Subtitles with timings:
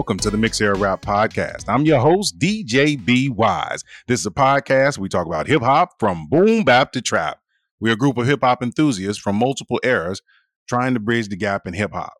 [0.00, 1.64] Welcome to the Mix Era Rap Podcast.
[1.68, 3.84] I'm your host, DJ B Wise.
[4.08, 7.40] This is a podcast we talk about hip hop from boom bap to trap.
[7.80, 10.22] We're a group of hip hop enthusiasts from multiple eras
[10.66, 12.14] trying to bridge the gap in hip hop.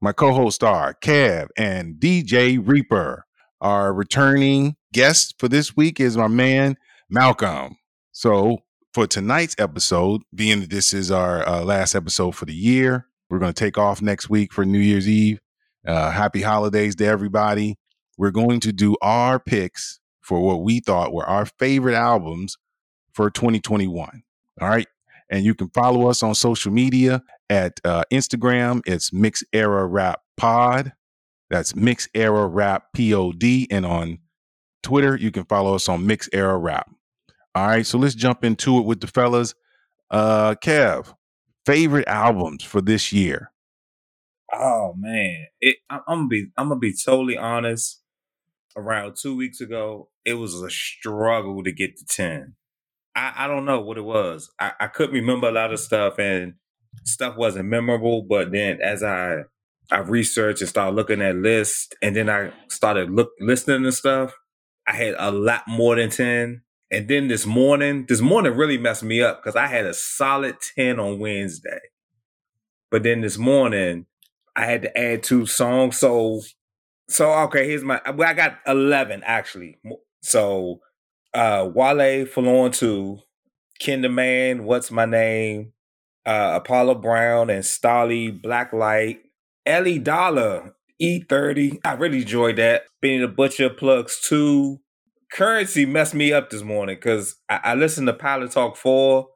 [0.00, 3.26] My co hosts are Kev and DJ Reaper.
[3.60, 6.78] Our returning guest for this week is my man,
[7.10, 7.76] Malcolm.
[8.12, 8.60] So,
[8.94, 13.38] for tonight's episode, being that this is our uh, last episode for the year, we're
[13.38, 15.40] going to take off next week for New Year's Eve.
[15.86, 17.78] Uh, happy holidays to everybody.
[18.18, 22.56] We're going to do our picks for what we thought were our favorite albums
[23.12, 24.22] for 2021.
[24.60, 24.88] All right.
[25.30, 28.82] And you can follow us on social media at uh, Instagram.
[28.86, 30.92] It's Mix Era Rap Pod.
[31.50, 33.66] That's Mix Era Rap Pod.
[33.70, 34.18] And on
[34.82, 36.90] Twitter, you can follow us on Mix Era Rap.
[37.54, 37.86] All right.
[37.86, 39.54] So let's jump into it with the fellas.
[40.10, 41.14] Uh, Kev,
[41.64, 43.50] favorite albums for this year?
[44.56, 48.02] Oh man, it, I'm gonna be I'm gonna be totally honest.
[48.76, 52.54] Around two weeks ago, it was a struggle to get to ten.
[53.14, 54.50] I, I don't know what it was.
[54.60, 56.54] I, I couldn't remember a lot of stuff, and
[57.04, 58.22] stuff wasn't memorable.
[58.22, 59.42] But then, as I
[59.90, 64.34] I researched and started looking at lists, and then I started look listening to stuff,
[64.88, 66.62] I had a lot more than ten.
[66.90, 70.56] And then this morning, this morning really messed me up because I had a solid
[70.76, 71.80] ten on Wednesday.
[72.90, 74.06] But then this morning,
[74.56, 75.98] I had to add two songs.
[75.98, 76.40] So,
[77.08, 78.00] so okay, here's my.
[78.14, 79.78] Well, I got eleven actually.
[80.22, 80.80] So,
[81.34, 83.18] uh, Wale Forlorn Two,
[83.84, 85.72] Kinder Man, What's My Name,
[86.24, 89.18] uh, Apollo Brown and Stalley, Blacklight,
[89.66, 91.80] Ellie Dollar, E30.
[91.84, 92.84] I really enjoyed that.
[93.00, 94.80] Benny the Butcher plugs two.
[95.32, 99.26] Currency messed me up this morning because I, I listened to Pilot Talk 4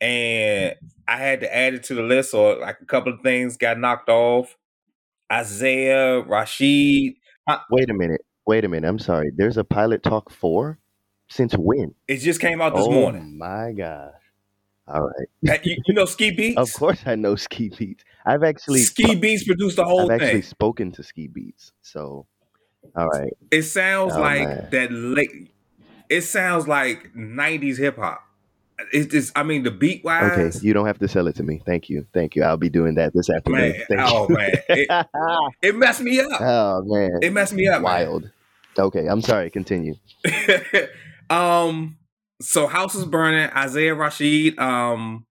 [0.00, 0.74] and
[1.06, 3.78] I had to add it to the list or like a couple of things got
[3.78, 4.56] knocked off.
[5.32, 7.14] Isaiah, Rashad.
[7.70, 8.22] Wait a minute.
[8.46, 8.88] Wait a minute.
[8.88, 9.30] I'm sorry.
[9.36, 10.78] There's a Pilot Talk 4?
[11.28, 11.94] Since when?
[12.08, 13.38] It just came out this oh, morning.
[13.38, 14.14] my gosh.
[14.88, 15.54] All right.
[15.54, 16.56] Uh, you, you, know Ski Beats?
[16.56, 18.02] of course I know Ski Beats.
[18.26, 20.26] I've actually Ski Beats produced the whole I've thing.
[20.28, 21.70] actually spoken to Ski Beats.
[21.82, 22.26] So
[22.96, 23.32] all right.
[23.52, 25.52] It sounds Oh, like that late
[26.08, 28.22] it sounds like 90s hip hop.
[28.92, 31.42] It's just I mean the beat wise Okay, you don't have to sell it to
[31.42, 31.62] me.
[31.64, 32.06] Thank you.
[32.12, 32.42] Thank you.
[32.42, 33.74] I'll be doing that this afternoon.
[33.90, 34.36] Man, oh, you.
[34.36, 34.50] man.
[34.68, 35.06] It-
[35.62, 36.40] it messed me up.
[36.40, 37.18] oh man.
[37.22, 37.82] It messed me up.
[37.82, 37.82] man.
[37.82, 38.30] Wild.
[38.78, 39.50] Okay, I'm sorry.
[39.50, 39.94] Continue.
[41.30, 41.96] um
[42.40, 45.26] so House is Burning, Isaiah Rashad, um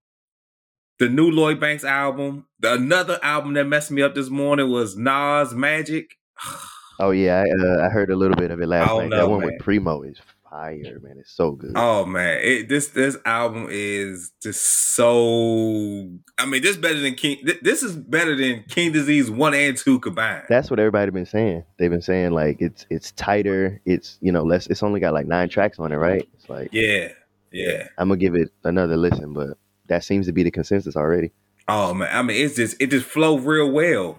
[0.98, 2.46] the new Lloyd Banks album.
[2.60, 6.16] The another album that messed me up this morning was Nas Magic.
[7.02, 9.08] Oh yeah, I, uh, I heard a little bit of it last night.
[9.08, 9.52] no, that one man.
[9.52, 11.16] with Primo is fire, man.
[11.18, 11.72] It's so good.
[11.76, 16.08] Oh man, it, this this album is just so.
[16.38, 17.38] I mean, this better than King.
[17.44, 20.44] th- This is better than King Disease one and two combined.
[20.48, 21.64] That's what everybody been saying.
[21.78, 23.80] They've been saying like it's it's tighter.
[23.84, 24.66] It's you know less.
[24.66, 26.28] It's only got like nine tracks on it, right?
[26.34, 27.08] It's like yeah,
[27.52, 27.88] yeah.
[27.98, 29.56] I'm gonna give it another listen, but
[29.88, 31.30] that seems to be the consensus already.
[31.68, 34.18] Oh man, I mean, it's just it just flow real well.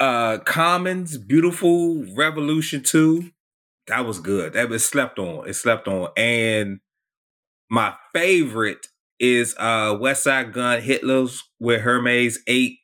[0.00, 3.30] Uh Commons, Beautiful Revolution two,
[3.86, 4.54] that was good.
[4.54, 5.48] That was slept on.
[5.48, 6.80] It slept on, and
[7.70, 8.86] my favorite
[9.20, 11.26] is uh West Side Gun Hitler
[11.60, 12.78] Wears Hermes eight.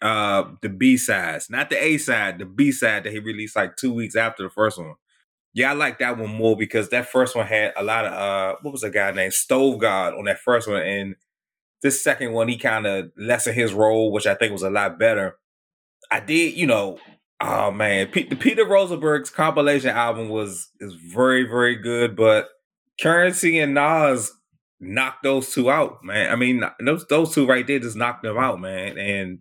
[0.00, 3.76] Uh, the B sides, not the A side, the B side that he released like
[3.76, 4.94] two weeks after the first one.
[5.54, 8.56] Yeah, I like that one more because that first one had a lot of uh,
[8.62, 11.16] what was the guy named Stove God on that first one, and
[11.82, 14.98] this second one he kind of lessened his role, which I think was a lot
[14.98, 15.36] better.
[16.10, 16.98] I did, you know,
[17.42, 22.48] oh man, P- Peter Rosenberg's compilation album was is very very good, but
[23.00, 24.32] Currency and Nas
[24.80, 26.30] knocked those two out, man.
[26.30, 28.96] I mean, those those two right there just knocked them out, man.
[28.98, 29.38] And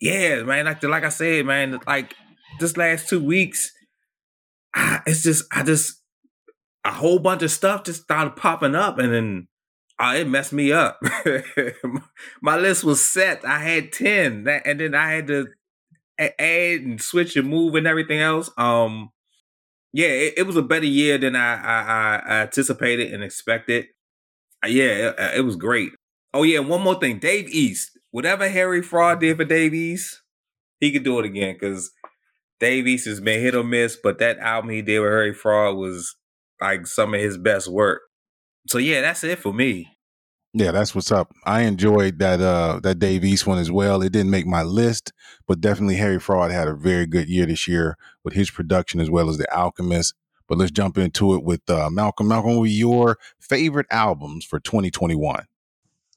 [0.00, 2.14] yeah, man, like like I said, man, like
[2.60, 3.72] this last two weeks,
[4.74, 6.00] I, it's just I just
[6.84, 9.48] a whole bunch of stuff just started popping up, and then
[9.98, 11.00] uh, it messed me up.
[12.42, 13.44] My list was set.
[13.44, 15.46] I had ten, and then I had to
[16.38, 18.50] add and switch and move and everything else.
[18.56, 19.10] Um,
[19.92, 23.86] yeah, it, it was a better year than I, I, I anticipated and expected.
[24.64, 25.92] Uh, Yeah, it, it was great.
[26.34, 27.98] Oh yeah, one more thing, Dave East.
[28.10, 30.22] Whatever Harry Fraud did for Dave East,
[30.80, 31.92] he could do it again because
[32.60, 35.76] Dave East has been hit or miss, but that album he did with Harry Fraud
[35.76, 36.16] was
[36.60, 38.02] like some of his best work.
[38.68, 39.96] So yeah, that's it for me.
[40.54, 41.32] Yeah, that's what's up.
[41.44, 44.02] I enjoyed that uh that Dave East one as well.
[44.02, 45.12] It didn't make my list,
[45.46, 49.10] but definitely Harry Fraud had a very good year this year with his production as
[49.10, 50.14] well as The Alchemist.
[50.48, 52.28] But let's jump into it with uh, Malcolm.
[52.28, 55.46] Malcolm, what were your favorite albums for 2021?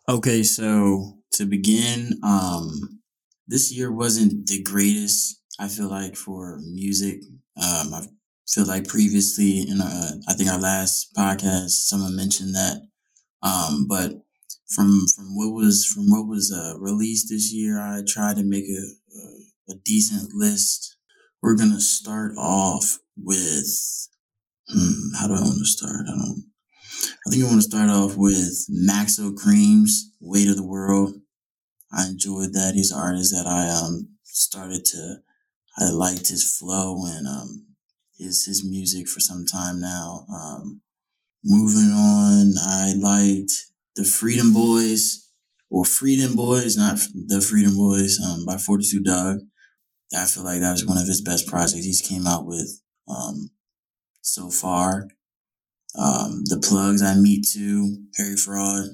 [0.10, 3.00] Okay, so to begin, um,
[3.48, 7.22] this year wasn't the greatest I feel like for music,
[7.56, 8.02] um, I
[8.48, 12.82] feel like previously in uh, I think our last podcast, someone mentioned that.
[13.42, 14.25] Um, but
[14.68, 18.66] from from what was from what was uh, released this year, I tried to make
[18.66, 20.98] a, a, a decent list.
[21.42, 24.10] We're gonna start off with
[24.70, 26.06] hmm, how do I want to start?
[26.08, 26.46] I don't.
[27.28, 31.16] I think I want to start off with Maxo Kream's "Weight of the World."
[31.92, 32.74] I enjoyed that.
[32.76, 35.18] He's an artist that I um started to
[35.78, 37.66] I liked his flow and um,
[38.18, 40.26] his his music for some time now.
[40.34, 40.82] Um,
[41.44, 43.52] moving on, I liked
[43.96, 45.30] the Freedom Boys
[45.70, 49.40] or Freedom Boys, not the Freedom Boys, um, by Forty Two Dugg.
[50.16, 53.50] I feel like that was one of his best projects he's came out with um,
[54.22, 55.08] so far.
[55.98, 58.86] Um, the plugs I meet too, Harry Fraud,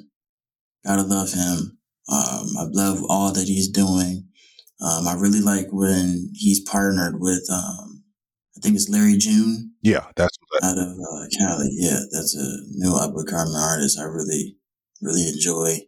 [0.85, 1.77] gotta love him.
[2.09, 4.27] Um, I love all that he's doing.
[4.81, 8.03] Um, I really like when he's partnered with, um,
[8.57, 9.73] I think it's Larry June.
[9.81, 10.65] Yeah, that's that.
[10.65, 11.69] out of uh, Cali.
[11.73, 13.99] Yeah, that's a new up and coming artist.
[13.99, 14.57] I really,
[15.01, 15.79] really enjoy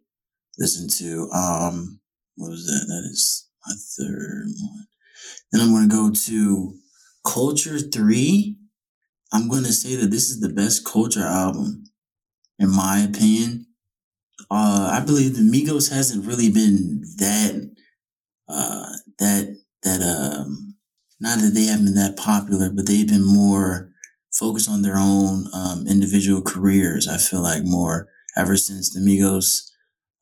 [0.57, 1.29] listening to.
[1.31, 1.99] Um,
[2.35, 2.85] what was that?
[2.87, 4.87] That is my third one.
[5.51, 6.75] Then I'm going to go to
[7.25, 8.57] Culture Three.
[9.31, 11.85] I'm going to say that this is the best Culture album,
[12.59, 13.67] in my opinion.
[14.49, 17.71] Uh, I believe the Migos hasn't really been that
[18.47, 20.75] uh, that that um,
[21.19, 23.91] not that they haven't been that popular, but they've been more
[24.31, 27.07] focused on their own um, individual careers.
[27.07, 29.69] I feel like more ever since the Migos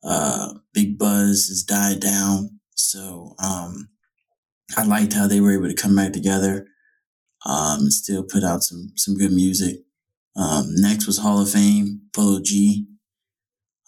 [0.04, 2.60] uh, Big Buzz has died down.
[2.74, 3.88] So um,
[4.76, 6.66] I liked how they were able to come back together
[7.46, 9.76] um, and still put out some some good music.
[10.36, 12.86] Um, next was Hall of Fame, Polo G.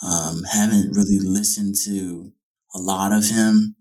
[0.02, 2.32] Um, haven't really listened to
[2.74, 3.76] a lot of him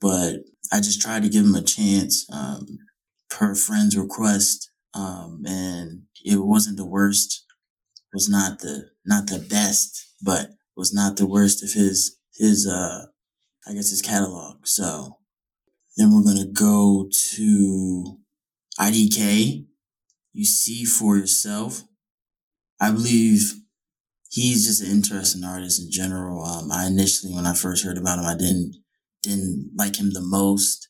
[0.00, 0.36] but
[0.72, 2.78] I just tried to give him a chance um,
[3.30, 7.44] per friend's request, um, and it wasn't the worst.
[8.14, 13.06] Was not the not the best, but was not the worst of his his uh
[13.66, 14.66] I guess his catalog.
[14.66, 15.18] So
[15.96, 18.18] then we're gonna go to
[18.78, 19.66] IDK.
[20.32, 21.82] You see for yourself.
[22.78, 23.54] I believe
[24.30, 26.44] he's just an interesting artist in general.
[26.44, 28.76] Um, I initially, when I first heard about him, I didn't
[29.22, 30.88] didn't like him the most,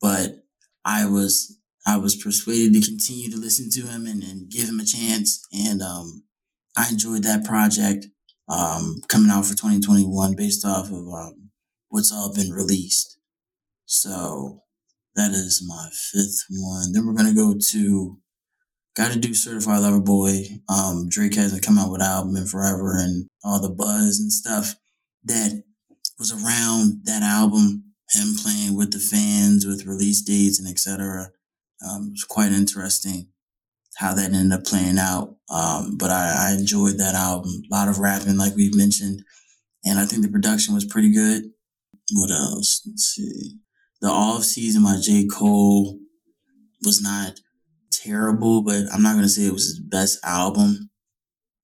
[0.00, 0.44] but
[0.84, 4.80] I was I was persuaded to continue to listen to him and, and give him
[4.80, 5.46] a chance.
[5.52, 6.24] And um,
[6.76, 8.06] I enjoyed that project
[8.48, 11.50] um, coming out for 2021 based off of um,
[11.88, 13.18] what's all been released.
[13.86, 14.62] So
[15.14, 16.92] that is my fifth one.
[16.92, 18.18] Then we're gonna go to
[18.96, 20.60] got to do Certified Lover Boy.
[20.68, 24.32] Um, Drake hasn't come out with an album in forever, and all the buzz and
[24.32, 24.74] stuff
[25.24, 25.62] that
[26.18, 31.30] was around that album, him playing with the fans, with release dates and etc.
[31.86, 33.28] Um, it was quite interesting
[33.96, 35.35] how that ended up playing out.
[35.48, 37.62] Um, but I, I, enjoyed that album.
[37.70, 39.22] A lot of rapping, like we've mentioned,
[39.84, 41.44] and I think the production was pretty good.
[42.12, 42.82] What else?
[42.84, 43.58] Let's see.
[44.00, 45.26] The off season by J.
[45.26, 46.00] Cole
[46.84, 47.38] was not
[47.92, 50.90] terrible, but I'm not gonna say it was his best album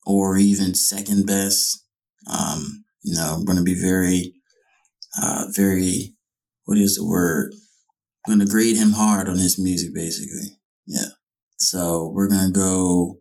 [0.07, 1.85] or even second best.
[2.33, 4.35] Um, you know, I'm gonna be very
[5.21, 6.15] uh, very,
[6.65, 7.55] what is the word?
[8.27, 10.59] I'm to grade him hard on his music, basically.
[10.87, 11.11] Yeah.
[11.59, 13.19] So we're to go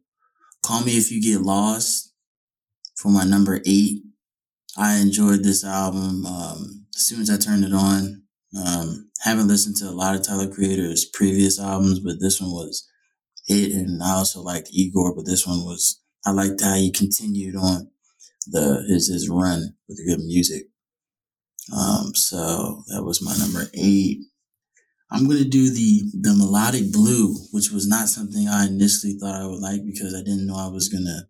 [0.63, 2.13] Call Me If You Get Lost
[2.95, 4.03] for my number eight.
[4.77, 6.25] I enjoyed this album.
[6.25, 8.23] Um, as soon as I turned it on,
[8.57, 12.87] um, haven't listened to a lot of Tyler Creator's previous albums, but this one was
[13.47, 13.71] it.
[13.73, 17.89] And I also liked Igor, but this one was, I liked how he continued on
[18.47, 20.67] the, his, his run with good music.
[21.75, 24.19] Um, so that was my number eight.
[25.11, 29.45] I'm gonna do the the melodic blue, which was not something I initially thought I
[29.45, 31.27] would like because I didn't know I was gonna,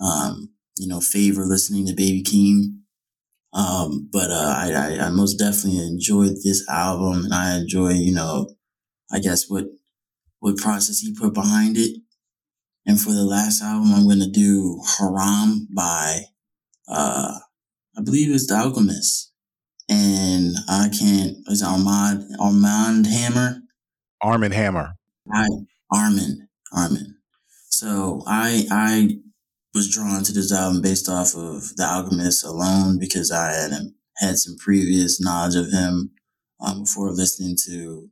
[0.00, 2.78] um, you know, favor listening to Baby Keem.
[3.52, 8.14] Um, but uh, I, I, I most definitely enjoyed this album, and I enjoy, you
[8.14, 8.56] know,
[9.12, 9.66] I guess what
[10.38, 12.00] what process he put behind it.
[12.86, 16.20] And for the last album, I'm gonna do Haram by,
[16.88, 17.38] uh,
[17.98, 19.28] I believe it's The Alchemist
[19.88, 21.38] and I can't.
[21.46, 23.62] Is Armand Armand Hammer?
[24.20, 24.94] Armand Hammer.
[25.32, 25.46] I
[25.92, 27.14] Armand Armand.
[27.68, 29.18] So I I
[29.74, 33.72] was drawn to this album based off of The Alchemist alone because I had
[34.16, 36.10] had some previous knowledge of him
[36.60, 38.10] um, before listening to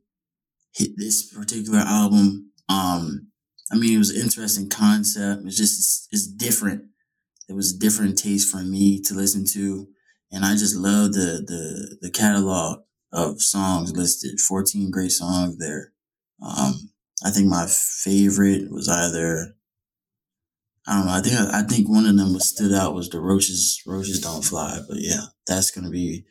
[0.73, 2.51] hit this particular album.
[2.69, 3.27] Um,
[3.71, 5.43] I mean, it was an interesting concept.
[5.45, 6.83] It's just it's, it's different.
[7.49, 9.87] It was a different taste for me to listen to
[10.31, 12.81] and I just love the the the catalog
[13.11, 14.39] of songs listed.
[14.39, 15.93] 14 great songs there.
[16.41, 16.91] Um,
[17.25, 19.55] I think my favorite was either
[20.87, 21.13] I don't know.
[21.13, 23.81] I think I, think one of them was stood out was the roaches.
[23.85, 26.25] Roaches don't fly, but yeah, that's gonna be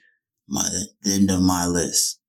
[0.49, 0.67] my
[1.03, 2.21] the end of my list.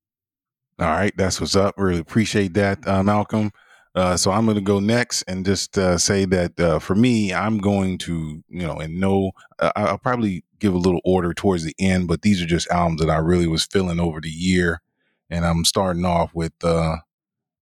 [0.78, 1.74] All right, that's what's up.
[1.78, 3.50] Really appreciate that, uh, Malcolm.
[3.98, 7.34] Uh, so I'm going to go next and just uh, say that uh, for me,
[7.34, 11.64] I'm going to, you know, and no, uh, I'll probably give a little order towards
[11.64, 14.82] the end, but these are just albums that I really was feeling over the year.
[15.30, 16.98] And I'm starting off with uh,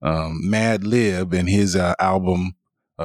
[0.03, 2.55] um, Madlib and his album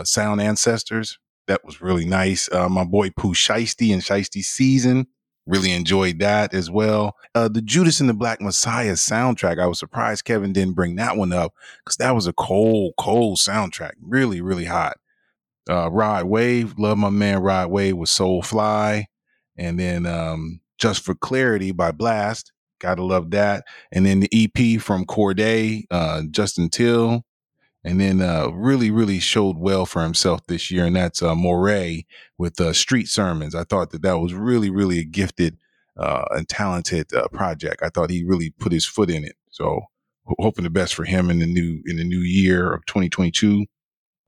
[0.04, 1.18] Sound Ancestors.
[1.48, 2.50] That was really nice.
[2.52, 5.08] my boy Pooh Shiesty and Shiesty Season
[5.48, 7.16] Really enjoyed that as well.
[7.34, 9.60] Uh, the Judas and the Black Messiah soundtrack.
[9.60, 13.38] I was surprised Kevin didn't bring that one up because that was a cold, cold
[13.38, 13.94] soundtrack.
[14.02, 14.98] Really, really hot.
[15.70, 19.08] Uh, Rod Wave, love my man Rod Wave with Soul Fly.
[19.58, 22.52] And then um, Just for Clarity by Blast.
[22.80, 23.66] Gotta love that.
[23.92, 27.24] And then the EP from Cordae, uh, Justin Till,
[27.84, 32.06] and then uh, really, really showed well for himself this year, and that's uh, Morray
[32.38, 33.56] with uh, Street Sermons.
[33.56, 35.58] I thought that that was really, really a gifted
[35.98, 37.82] uh, and talented uh, project.
[37.82, 39.36] I thought he really put his foot in it.
[39.50, 39.82] So,
[40.40, 43.66] hoping the best for him in the new in the new year of 2022.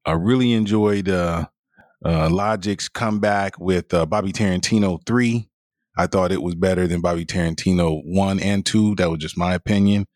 [0.05, 1.45] I really enjoyed uh,
[2.03, 5.47] Logic's comeback with Bobby Tarantino three.
[5.95, 8.95] I thought it was better than Bobby Tarantino one and two.
[8.95, 10.07] That was just my opinion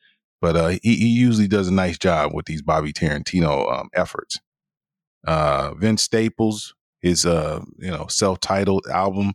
[0.42, 4.40] but uh, he, he usually does a nice job with these Bobby Tarantino um, efforts.
[5.26, 9.34] Uh, Vince Staples, his uh, you know self-titled album,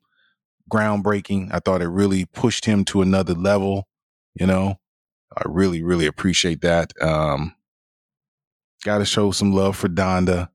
[0.71, 1.51] groundbreaking.
[1.53, 3.89] I thought it really pushed him to another level.
[4.35, 4.77] You know,
[5.37, 6.93] I really really appreciate that.
[7.01, 7.55] Um,
[8.85, 10.49] Got to show some love for Donda.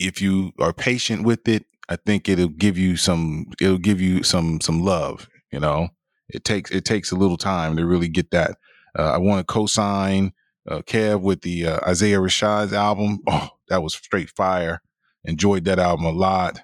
[0.00, 3.46] If you are patient with it, I think it'll give you some.
[3.60, 5.28] It'll give you some some love.
[5.52, 5.90] You know,
[6.28, 8.56] it takes it takes a little time to really get that
[8.98, 10.32] uh, I want to co-sign
[10.68, 13.20] uh, Kev with the uh, Isaiah Rashad's album.
[13.30, 14.80] Oh, that was straight fire.
[15.24, 16.62] Enjoyed that album a lot.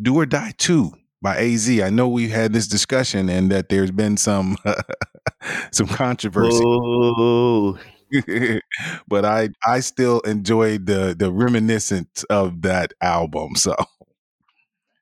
[0.00, 1.68] Do or Die 2 by AZ.
[1.80, 4.56] I know we've had this discussion and that there's been some
[5.70, 6.62] some controversy.
[9.08, 13.54] but I I still enjoyed the the reminiscence of that album.
[13.54, 13.76] So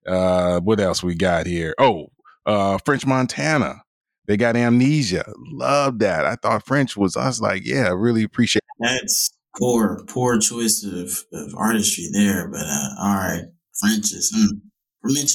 [0.06, 1.74] uh what else we got here?
[1.78, 2.08] Oh,
[2.44, 3.82] uh French Montana.
[4.26, 5.24] They got amnesia.
[5.52, 6.26] Love that.
[6.26, 7.16] I thought French was.
[7.16, 8.62] I was like, yeah, I really appreciate.
[8.80, 12.48] That's poor, poor choice of, of artistry there.
[12.48, 13.44] But uh, all right,
[13.80, 14.32] French is.
[14.36, 14.60] Mm,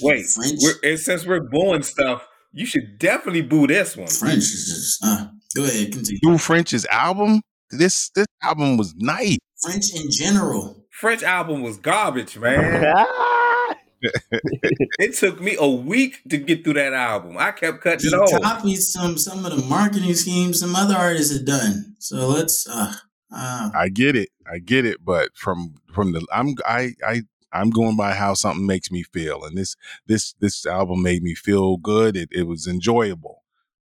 [0.04, 0.60] Wait, French.
[0.62, 4.08] We're, and since we're booing stuff, you should definitely boo this one.
[4.08, 5.04] French is just.
[5.04, 6.20] Uh, go ahead, continue.
[6.22, 7.42] Boo French's album.
[7.70, 9.38] This this album was nice.
[9.62, 10.86] French in general.
[10.92, 12.94] French album was garbage, man.
[15.00, 17.38] it took me a week to get through that album.
[17.38, 18.42] I kept cutting he it off.
[18.42, 21.96] copied some some of the marketing schemes some other artists had done.
[22.00, 22.68] So let's.
[22.68, 22.94] Uh,
[23.34, 23.70] uh.
[23.74, 27.22] I get it, I get it, but from from the I'm I I
[27.54, 29.76] I'm going by how something makes me feel, and this
[30.08, 32.18] this this album made me feel good.
[32.18, 33.44] It it was enjoyable.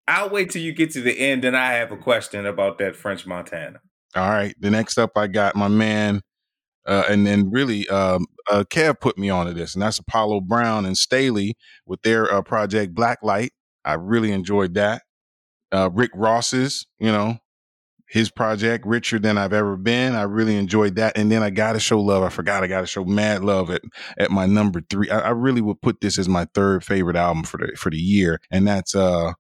[0.08, 2.96] I'll wait till you get to the end, and I have a question about that
[2.96, 3.80] French Montana.
[4.16, 4.54] All right.
[4.60, 6.22] The next up, I got my man
[6.86, 10.86] uh, and then really, um, uh, Kev put me onto this, and that's Apollo Brown
[10.86, 11.54] and Stalley
[11.86, 13.50] with their uh, project Blacklight.
[13.86, 15.04] I really enjoyed that.
[15.72, 17.38] Uh, Rick Ross's, you know,
[18.12, 20.16] his project Richer Than I've Ever Been.
[20.16, 21.18] I really enjoyed that.
[21.18, 22.24] And then I got to show love.
[22.24, 23.82] I forgot I got to show mad love at,
[24.18, 25.10] at my number three.
[25.10, 27.98] I, I, really would put this as my third favorite album for the, for the
[27.98, 28.42] year.
[28.52, 29.32] And that's, uh,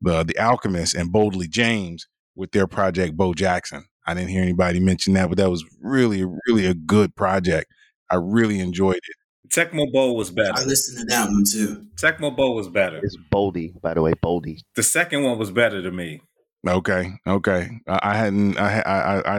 [0.00, 3.84] the, the Alchemist and Boldy James with their project Bo Jackson.
[4.06, 7.72] I didn't hear anybody mention that, but that was really, really a good project.
[8.10, 9.16] I really enjoyed it.
[9.50, 10.52] Tecmo Bowl was better.
[10.54, 11.86] I listened to that one too.
[11.96, 13.00] Tecmo Bowl was better.
[13.02, 14.60] It's Boldy, by the way, Boldy.
[14.76, 16.22] The second one was better to me.
[16.66, 17.70] Okay, okay.
[17.88, 18.58] I, hadn't.
[18.58, 19.38] I, I,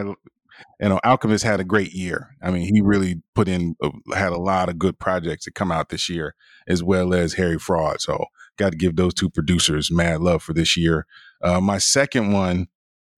[0.80, 2.36] you know, Alchemist had a great year.
[2.42, 5.72] I mean, he really put in, uh, had a lot of good projects that come
[5.72, 6.34] out this year,
[6.66, 8.00] as well as Harry Fraud.
[8.00, 8.24] So,
[8.58, 11.06] got to give those two producers mad love for this year.
[11.42, 12.66] Uh, my second one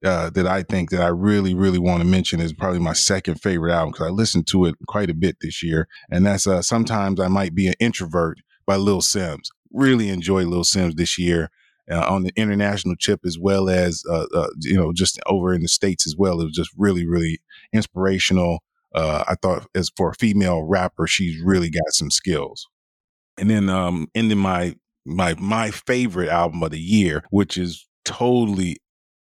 [0.05, 3.41] uh, that I think that I really, really want to mention is probably my second
[3.41, 6.63] favorite album because I listened to it quite a bit this year, and that's uh,
[6.63, 9.49] "Sometimes I Might Be an Introvert" by Lil Simz.
[9.73, 11.51] Really enjoyed Lil Simz this year
[11.91, 15.63] uh, on the international chip as well as uh, uh, you know just over in
[15.63, 16.41] the states as well.
[16.41, 17.41] It was just really, really
[17.73, 18.63] inspirational.
[18.95, 22.69] Uh, I thought as for a female rapper, she's really got some skills.
[23.37, 28.79] And then um, ending my my my favorite album of the year, which is totally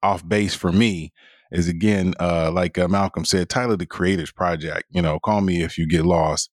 [0.02, 1.12] off base for me
[1.50, 4.84] is again, uh, like uh, Malcolm said, Tyler the Creator's project.
[4.90, 6.50] You know, call me if you get lost.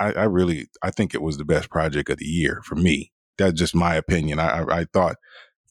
[0.00, 3.12] I, I really, I think it was the best project of the year for me.
[3.36, 4.38] That's just my opinion.
[4.38, 5.16] I, I, I thought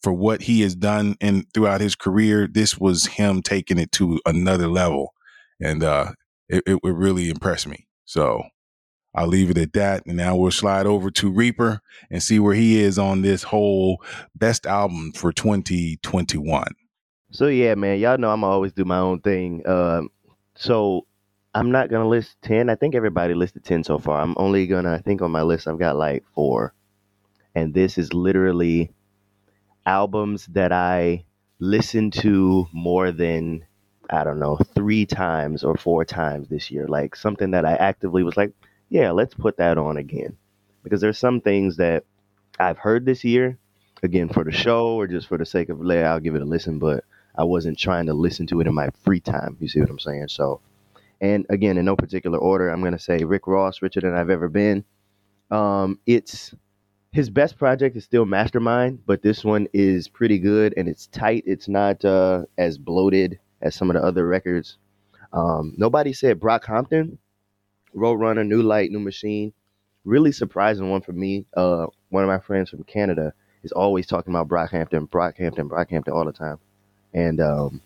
[0.04, 4.20] for what he has done and throughout his career, this was him taking it to
[4.26, 5.14] another level,
[5.60, 6.12] and uh,
[6.48, 7.88] it, it, it really impressed me.
[8.06, 8.44] So
[9.16, 10.06] I'll leave it at that.
[10.06, 11.82] And now we'll slide over to Reaper
[12.12, 14.04] and see where he is on this whole
[14.36, 16.66] best album for 2021.
[17.34, 19.68] So yeah, man, y'all know I'm always do my own thing.
[19.68, 20.12] Um,
[20.54, 21.08] so
[21.56, 22.70] I'm not gonna list ten.
[22.70, 24.22] I think everybody listed ten so far.
[24.22, 24.94] I'm only gonna.
[24.94, 26.76] I think on my list I've got like four,
[27.56, 28.92] and this is literally
[29.88, 31.26] albums that I
[31.58, 33.66] listened to more than
[34.12, 36.88] I don't know three times or four times this year.
[36.88, 38.54] Like something that I actively was like,
[38.90, 40.38] yeah, let's put that on again,
[40.84, 42.04] because there's some things that
[42.60, 43.58] I've heard this year,
[44.04, 46.04] again for the show or just for the sake of lay.
[46.04, 47.04] I'll give it a listen, but
[47.36, 49.58] I wasn't trying to listen to it in my free time.
[49.60, 50.28] You see what I'm saying?
[50.28, 50.62] So,
[51.20, 54.50] and again, in no particular order, I'm gonna say Rick Ross, richer than I've ever
[54.50, 54.84] been.
[55.50, 56.54] Um, it's
[57.12, 61.44] his best project is still Mastermind, but this one is pretty good and it's tight.
[61.46, 64.78] It's not uh, as bloated as some of the other records.
[65.32, 67.18] Um, nobody said Brockhampton,
[67.96, 69.54] Roadrunner, New Light, New Machine.
[70.06, 71.46] Really surprising one for me.
[71.56, 76.26] Uh, one of my friends from Canada is always talking about Brockhampton, Brockhampton, Brockhampton all
[76.26, 76.60] the time
[77.14, 77.82] and um,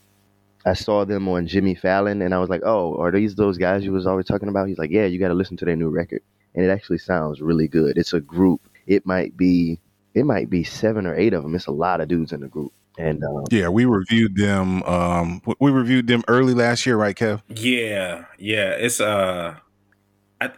[0.65, 3.83] I saw them on Jimmy Fallon, and I was like, "Oh, are these those guys
[3.83, 5.89] you was always talking about?" He's like, "Yeah, you got to listen to their new
[5.89, 6.21] record,
[6.55, 7.97] and it actually sounds really good.
[7.97, 8.61] It's a group.
[8.85, 9.79] It might be,
[10.13, 11.55] it might be seven or eight of them.
[11.55, 14.81] It's a lot of dudes in the group." And um, yeah, we reviewed them.
[14.83, 17.41] Um, we reviewed them early last year, right, Kev?
[17.47, 18.71] Yeah, yeah.
[18.71, 19.55] It's uh,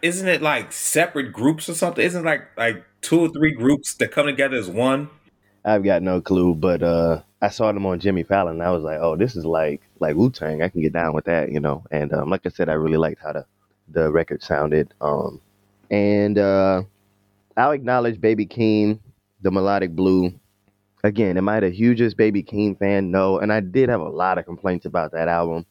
[0.02, 2.04] isn't it like separate groups or something?
[2.04, 5.10] Isn't it like like two or three groups that come together as one?
[5.66, 8.56] I've got no clue, but uh, I saw them on Jimmy Fallon.
[8.56, 10.62] And I was like, oh, this is like like Wu Tang.
[10.62, 11.84] I can get down with that, you know.
[11.92, 13.46] And um, like I said, I really liked how the
[13.88, 14.94] the record sounded.
[15.02, 15.42] Um,
[15.90, 16.84] and uh,
[17.58, 19.00] I'll acknowledge Baby Keem,
[19.42, 20.34] the melodic blue.
[21.04, 23.10] Again, am I the hugest Baby Keem fan?
[23.10, 23.40] No.
[23.40, 25.66] And I did have a lot of complaints about that album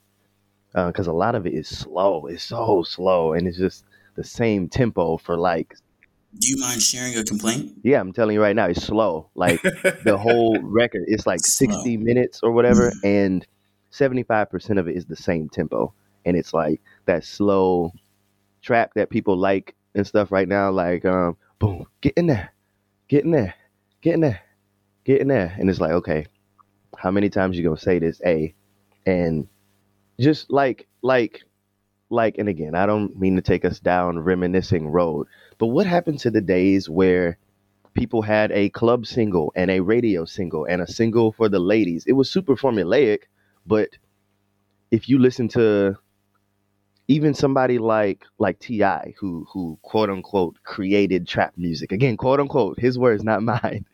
[0.72, 2.26] because uh, a lot of it is slow.
[2.26, 3.84] It's so slow, and it's just
[4.16, 5.76] the same tempo for like
[6.36, 7.72] do you mind sharing a complaint?
[7.82, 9.30] Yeah, I'm telling you right now, it's slow.
[9.34, 11.72] Like the whole record, it's like slow.
[11.72, 13.06] 60 minutes or whatever, mm-hmm.
[13.06, 13.46] and
[13.92, 15.92] 75% of it is the same tempo.
[16.24, 17.92] And it's like that slow
[18.60, 22.52] trap that people like and stuff right now, like um, boom, get in there,
[23.08, 23.54] get in there,
[24.02, 24.40] get in there,
[25.04, 25.54] get in there.
[25.58, 26.26] And it's like, okay,
[26.96, 28.20] how many times you gonna say this?
[28.26, 28.54] A
[29.06, 29.48] and
[30.20, 31.42] just like like
[32.10, 35.26] like and again, I don't mean to take us down reminiscing road,
[35.58, 37.38] but what happened to the days where
[37.94, 42.04] people had a club single and a radio single and a single for the ladies?
[42.06, 43.24] It was super formulaic,
[43.66, 43.90] but
[44.90, 45.96] if you listen to
[47.08, 52.78] even somebody like like T.I., who who quote unquote created trap music again, quote unquote,
[52.78, 53.86] his words, not mine.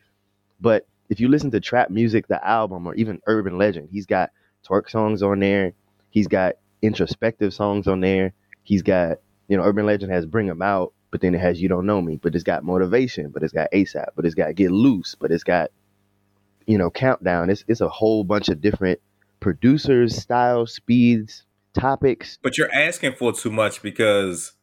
[0.59, 4.31] But if you listen to trap music, the album, or even Urban Legend, he's got
[4.67, 5.73] twerk songs on there.
[6.09, 8.33] He's got introspective songs on there.
[8.63, 9.17] He's got
[9.47, 12.01] you know Urban Legend has Bring 'Em Out, but then it has You Don't Know
[12.01, 15.31] Me, but it's got motivation, but it's got ASAP, but it's got Get Loose, but
[15.31, 15.71] it's got,
[16.65, 17.49] you know, Countdown.
[17.49, 18.99] It's it's a whole bunch of different
[19.39, 21.43] producers, styles, speeds,
[21.73, 22.39] topics.
[22.41, 24.53] But you're asking for too much because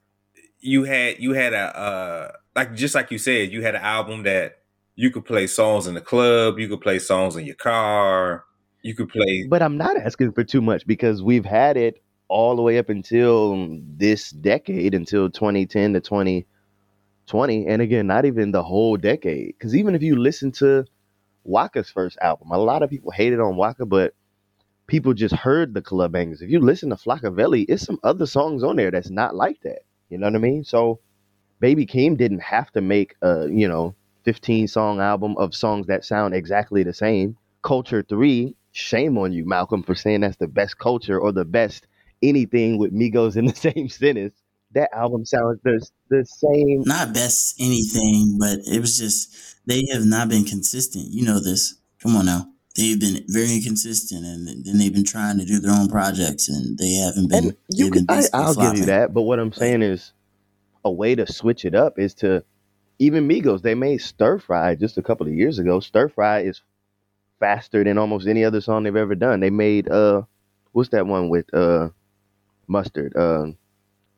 [0.61, 4.25] you had you had a uh like just like you said, you had an album
[4.25, 4.59] that
[4.95, 8.45] you could play songs in the club, you could play songs in your car,
[8.83, 12.02] you could play But I'm not asking for too much because we've had it
[12.33, 17.67] all the way up until this decade, until 2010 to 2020.
[17.67, 19.55] And again, not even the whole decade.
[19.59, 20.87] Because even if you listen to
[21.45, 24.15] Waka's first album, a lot of people hated on Waka, but
[24.87, 26.41] people just heard the club bangers.
[26.43, 29.81] If you listen to Flockavelli, it's some other songs on there that's not like that.
[30.09, 30.65] You know what I mean?
[30.65, 31.01] So
[31.61, 36.05] Baby Keem didn't have to make a, you know, 15 song album of songs that
[36.05, 37.37] sound exactly the same.
[37.63, 41.87] Culture 3, shame on you, Malcolm, for saying that's the best culture or the best
[42.23, 44.35] anything with Migos in the same sentence.
[44.73, 46.83] That album sounds the, the same.
[46.87, 49.35] Not best anything, but it was just
[49.67, 51.09] they have not been consistent.
[51.11, 51.75] You know this.
[52.03, 52.49] Come on now.
[52.75, 56.79] They've been very inconsistent, and then they've been trying to do their own projects, and
[56.79, 57.45] they haven't been.
[57.49, 60.13] And you can, I, will give you that, but what I'm saying is,
[60.83, 62.43] a way to switch it up is to
[62.99, 63.61] even Migos.
[63.61, 65.81] They made Stir Fry just a couple of years ago.
[65.81, 66.63] Stir Fry is
[67.39, 69.41] faster than almost any other song they've ever done.
[69.41, 70.23] They made uh,
[70.73, 71.91] what's that one with uh
[72.73, 73.17] mustard.
[73.17, 73.57] Um,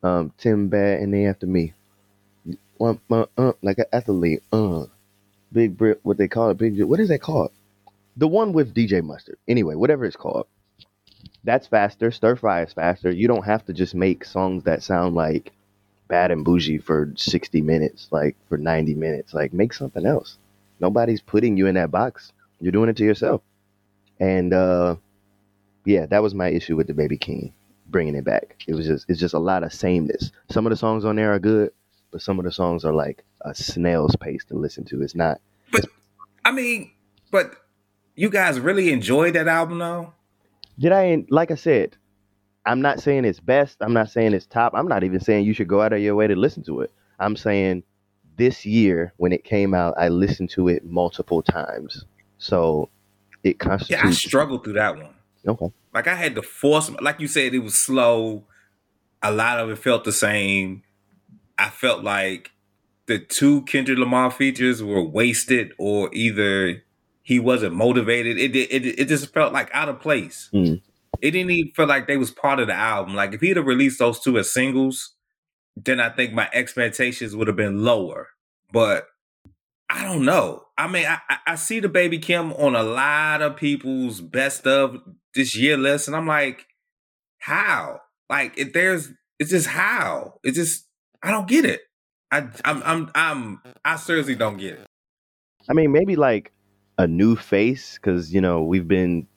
[0.01, 1.73] um, Tim Bad and they after me.
[2.79, 4.43] Uh, uh, like an athlete.
[4.51, 4.85] Uh,
[5.51, 5.99] big Brit.
[6.03, 6.57] What they call it?
[6.57, 6.81] Big.
[6.83, 7.51] What is that called?
[8.17, 9.37] The one with DJ Mustard.
[9.47, 10.47] Anyway, whatever it's called.
[11.43, 12.11] That's faster.
[12.11, 13.11] Stir fry is faster.
[13.11, 15.51] You don't have to just make songs that sound like
[16.07, 19.33] bad and bougie for 60 minutes, like for 90 minutes.
[19.33, 20.37] Like make something else.
[20.79, 23.41] Nobody's putting you in that box You're doing it to yourself.
[24.19, 24.95] And uh,
[25.83, 27.51] yeah, that was my issue with the Baby Keem
[27.87, 28.55] bringing it back.
[28.67, 30.31] It was just it's just a lot of sameness.
[30.49, 31.71] Some of the songs on there are good,
[32.11, 35.01] but some of the songs are like a snail's pace to listen to.
[35.01, 35.39] It's not.
[35.71, 35.85] But
[36.43, 36.91] I mean,
[37.31, 37.55] but
[38.15, 40.13] you guys really enjoyed that album though?
[40.79, 41.25] Did I?
[41.29, 41.95] Like I said,
[42.65, 43.77] I'm not saying it's best.
[43.81, 44.73] I'm not saying it's top.
[44.75, 46.91] I'm not even saying you should go out of your way to listen to it.
[47.19, 47.83] I'm saying
[48.37, 52.05] this year when it came out, I listened to it multiple times.
[52.37, 52.89] So
[53.43, 54.03] it constitutes.
[54.03, 55.13] Yeah, I struggled through that one.
[55.47, 55.71] Okay.
[55.93, 58.45] Like I had to force, like you said, it was slow.
[59.21, 60.83] A lot of it felt the same.
[61.57, 62.51] I felt like
[63.07, 66.83] the two Kendrick Lamar features were wasted, or either
[67.21, 68.37] he wasn't motivated.
[68.37, 70.49] It it it, just felt like out of place.
[70.53, 70.81] Mm.
[71.21, 73.15] It didn't even feel like they was part of the album.
[73.15, 75.13] Like if he'd have released those two as singles,
[75.75, 78.29] then I think my expectations would have been lower.
[78.71, 79.07] But
[79.89, 80.63] I don't know.
[80.77, 85.01] I mean, I, I see the baby Keem on a lot of people's best of
[85.35, 86.65] this year list, and I'm like,
[87.39, 88.01] how?
[88.29, 90.39] Like, if there's, it's just how?
[90.43, 90.85] It's just,
[91.21, 91.81] I don't get it.
[92.31, 94.87] I, I'm, I'm, I'm, I seriously don't get it.
[95.69, 96.51] I mean, maybe like
[96.97, 99.27] a new face, because you know we've been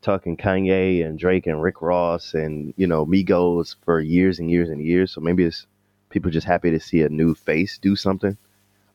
[0.00, 4.68] talking Kanye and Drake and Rick Ross and you know Migos for years and years
[4.68, 5.12] and years.
[5.12, 5.66] So maybe it's
[6.10, 8.36] people just happy to see a new face do something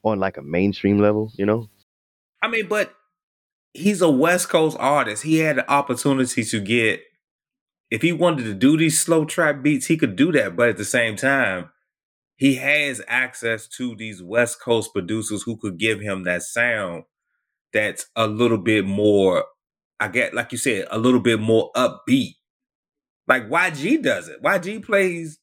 [0.04, 1.70] on like a mainstream level, you know?
[2.42, 2.94] I mean, but
[3.74, 5.24] he's a West Coast artist.
[5.24, 7.02] He had the opportunity to get
[7.90, 10.56] if he wanted to do these slow trap beats, he could do that.
[10.56, 11.70] But at the same time,
[12.36, 17.04] he has access to these West Coast producers who could give him that sound
[17.74, 19.46] that's a little bit more,
[20.00, 22.36] I get, like you said, a little bit more upbeat.
[23.28, 24.42] Like YG does it.
[24.42, 25.40] YG plays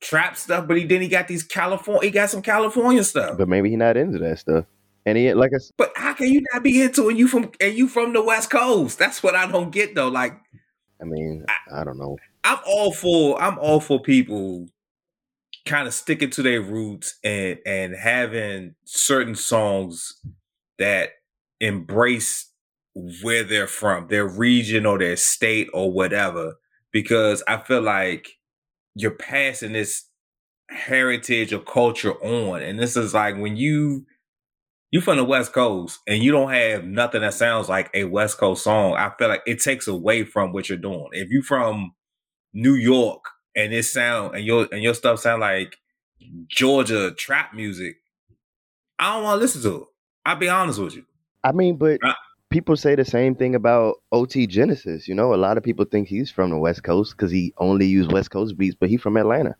[0.00, 3.36] trap stuff, but he then he got these California, he got some California stuff.
[3.36, 4.64] But maybe he not into that stuff.
[5.06, 7.16] And he like I said, but how can you not be into it?
[7.16, 8.98] You from and you from the West Coast?
[8.98, 10.08] That's what I don't get though.
[10.08, 10.40] Like,
[11.00, 12.16] I mean, I, I don't know.
[12.42, 14.66] I'm all for I'm all for people
[15.66, 20.20] kind of sticking to their roots and and having certain songs
[20.78, 21.10] that
[21.60, 22.50] embrace
[23.22, 26.54] where they're from, their region or their state or whatever.
[26.92, 28.38] Because I feel like
[28.94, 30.04] you're passing this
[30.70, 32.62] heritage or culture on.
[32.62, 34.06] And this is like when you
[34.94, 38.38] you from the West Coast and you don't have nothing that sounds like a West
[38.38, 41.08] Coast song, I feel like it takes away from what you're doing.
[41.10, 41.96] If you from
[42.52, 43.24] New York
[43.56, 45.78] and it sound and your and your stuff sound like
[46.46, 47.96] Georgia trap music,
[49.00, 49.88] I don't want to listen to it.
[50.26, 51.04] I'll be honest with you.
[51.42, 52.14] I mean, but I,
[52.50, 55.08] people say the same thing about OT Genasis.
[55.08, 57.86] You know, a lot of people think he's from the West Coast because he only
[57.86, 59.56] used West Coast beats, but he's from Atlanta.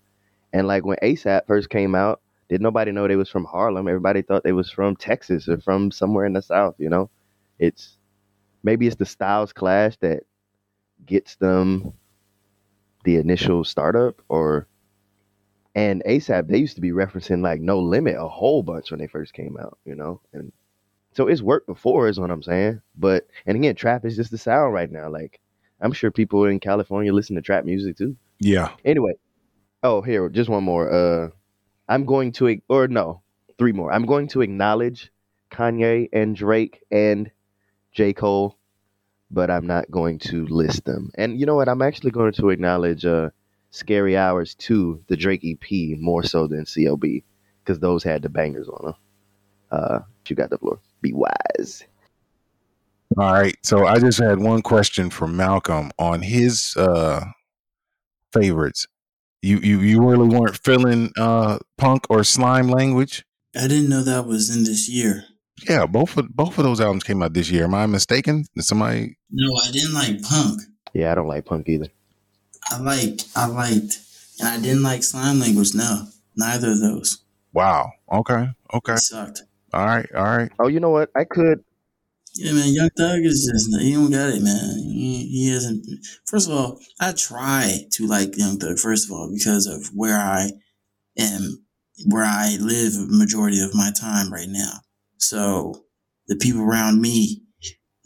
[0.52, 3.88] And like when ASAP first came out, did nobody know they was from Harlem?
[3.88, 6.74] Everybody thought they was from Texas or from somewhere in the South.
[6.78, 7.10] You know,
[7.58, 7.96] it's
[8.62, 10.24] maybe it's the styles clash that
[11.06, 11.92] gets them
[13.04, 14.66] the initial startup or
[15.74, 19.06] and ASAP they used to be referencing like No Limit a whole bunch when they
[19.06, 20.52] first came out, you know, and
[21.12, 22.80] so it's worked before, is what I'm saying.
[22.96, 25.08] But and again, trap is just the sound right now.
[25.08, 25.40] Like
[25.80, 28.16] I'm sure people in California listen to trap music too.
[28.40, 28.70] Yeah.
[28.84, 29.12] Anyway,
[29.82, 30.90] oh here, just one more.
[30.90, 31.28] Uh,
[31.88, 33.22] I'm going to or no,
[33.58, 33.92] three more.
[33.92, 35.10] I'm going to acknowledge
[35.50, 37.30] Kanye and Drake and
[37.92, 38.56] J Cole,
[39.30, 41.10] but I'm not going to list them.
[41.16, 41.68] And you know what?
[41.68, 43.30] I'm actually going to acknowledge uh,
[43.70, 47.22] Scary Hours 2, the Drake EP, more so than CLB,
[47.62, 48.94] because those had the bangers on them.
[49.70, 50.80] Uh, you got the floor.
[51.00, 51.84] B Wise.
[53.18, 53.56] All right.
[53.62, 57.24] So I just had one question from Malcolm on his uh
[58.32, 58.86] favorites.
[59.44, 63.26] You you you really weren't feeling uh punk or slime language?
[63.54, 65.24] I didn't know that was in this year.
[65.68, 67.64] Yeah, both of both of those albums came out this year.
[67.64, 68.46] Am I mistaken?
[68.54, 70.62] Did somebody No, I didn't like punk.
[70.94, 71.88] Yeah, I don't like punk either.
[72.70, 73.98] I like I liked
[74.40, 76.06] and I didn't like slime language, no.
[76.34, 77.18] Neither of those.
[77.52, 77.92] Wow.
[78.10, 78.48] Okay.
[78.72, 78.94] Okay.
[78.94, 79.42] It sucked.
[79.74, 80.50] All right, all right.
[80.58, 81.10] Oh, you know what?
[81.14, 81.62] I could.
[82.36, 82.74] Yeah, man.
[82.74, 84.78] Young Thug is just he don't got it, man.
[84.78, 85.84] He, he isn't.
[86.26, 88.78] First of all, I try to like Young Thug.
[88.78, 90.50] First of all, because of where I
[91.18, 91.66] am,
[92.06, 94.80] where I live, majority of my time right now.
[95.18, 95.84] So
[96.26, 97.42] the people around me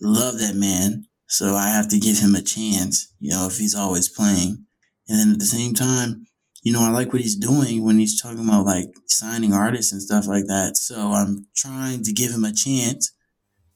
[0.01, 1.07] love that man.
[1.29, 3.13] So I have to give him a chance.
[3.21, 4.65] You know, if he's always playing,
[5.09, 6.27] and then at the same time,
[6.63, 10.03] you know, I like what he's doing when he's talking about like signing artists and
[10.03, 10.77] stuff like that.
[10.77, 13.13] So I'm trying to give him a chance,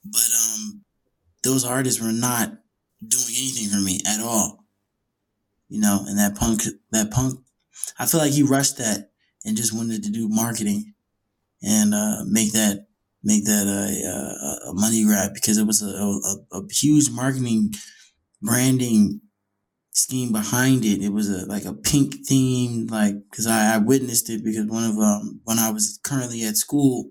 [0.04, 0.82] but um,
[1.42, 2.58] those artists were not
[3.06, 4.64] doing anything for me at all.
[5.68, 7.40] You know, and that punk, that punk,
[7.98, 9.10] I feel like he rushed that
[9.44, 10.94] and just wanted to do marketing
[11.62, 12.86] and uh, make that
[13.24, 17.72] make that a, a, a money grab because it was a, a, a huge marketing
[18.40, 19.20] branding
[19.92, 21.02] scheme behind it.
[21.02, 24.84] It was a like a pink theme, like because I, I witnessed it because one
[24.84, 27.10] of um when I was currently at school,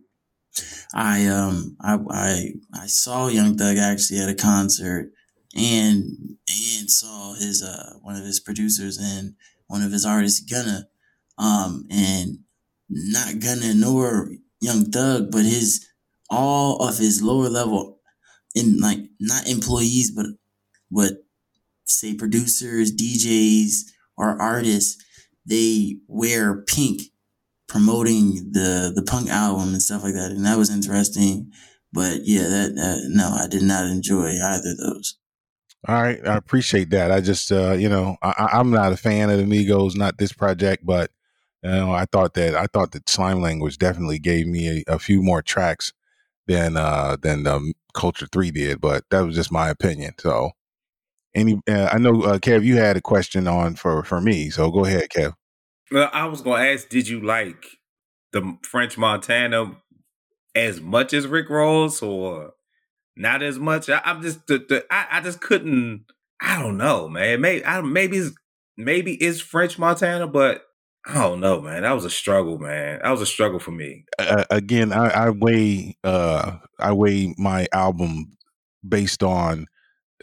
[0.94, 5.12] I um I I I saw Young Thug actually at a concert
[5.56, 6.04] and
[6.50, 9.36] and saw his uh one of his producers and
[9.68, 10.88] one of his artists Gunna
[11.38, 12.40] um and
[12.90, 15.88] not Gunna ignore Young Thug but his
[16.30, 18.00] all of his lower level
[18.56, 20.28] in like not employees but
[20.90, 21.26] but
[21.86, 25.02] say producers DJs or artists
[25.46, 27.11] they wear pink
[27.72, 31.50] promoting the the punk album and stuff like that and that was interesting
[31.94, 35.18] but yeah that, that no I did not enjoy either of those
[35.88, 37.12] all right, I appreciate that.
[37.12, 40.32] I just, uh, you know, I, I'm not a fan of the Migos, not this
[40.32, 41.10] project, but
[41.64, 45.00] you know, I thought that I thought that Slime Language definitely gave me a, a
[45.00, 45.92] few more tracks
[46.48, 50.14] than uh than um, Culture Three did, but that was just my opinion.
[50.20, 50.52] So,
[51.36, 54.70] any, uh, I know, uh, Kev, you had a question on for for me, so
[54.72, 55.34] go ahead, Kev.
[55.94, 57.66] I was to ask, did you like
[58.32, 59.76] the French Montana
[60.56, 62.54] as much as Rick Ross, or
[63.16, 63.90] not as much.
[63.90, 66.06] I, am just the, the I, I, just couldn't.
[66.42, 67.42] I don't know, man.
[67.42, 68.36] Maybe I, maybe it's,
[68.78, 70.64] maybe it's French Montana, but
[71.06, 71.84] I don't know, man.
[71.84, 73.00] That was a struggle, man.
[73.04, 74.06] That was a struggle for me.
[74.18, 78.38] Uh, again, I, I weigh uh I weigh my album
[78.88, 79.68] based on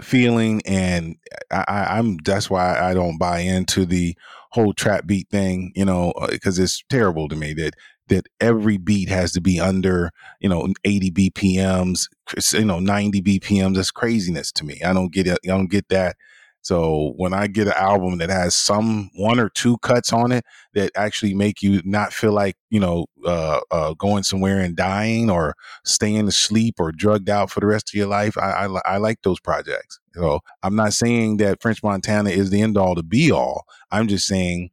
[0.02, 1.16] feeling and
[1.50, 4.16] I, am that's why I don't buy into the
[4.50, 7.74] whole trap beat thing, you know, because uh, it's terrible to me that
[8.08, 12.08] that every beat has to be under, you know, 80 BPMs,
[12.54, 13.74] you know, 90 BPMs.
[13.74, 14.80] That's craziness to me.
[14.84, 15.38] I don't get it.
[15.44, 16.16] I don't get that.
[16.62, 20.44] So when I get an album that has some one or two cuts on it
[20.74, 25.30] that actually make you not feel like you know uh, uh, going somewhere and dying
[25.30, 28.96] or staying asleep or drugged out for the rest of your life, I, I, I
[28.98, 29.98] like those projects.
[30.14, 33.64] So I'm not saying that French Montana is the end all to be all.
[33.90, 34.70] I'm just saying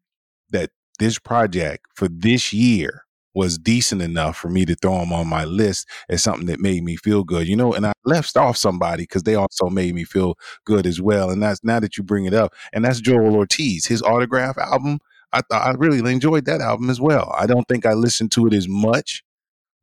[0.49, 3.04] that this project for this year
[3.35, 6.83] was decent enough for me to throw them on my list as something that made
[6.83, 7.73] me feel good, you know.
[7.73, 11.29] And I left off somebody because they also made me feel good as well.
[11.29, 14.99] And that's now that you bring it up, and that's Joell Ortiz, his autograph album.
[15.33, 17.35] I I really enjoyed that album as well.
[17.37, 19.23] I don't think I listened to it as much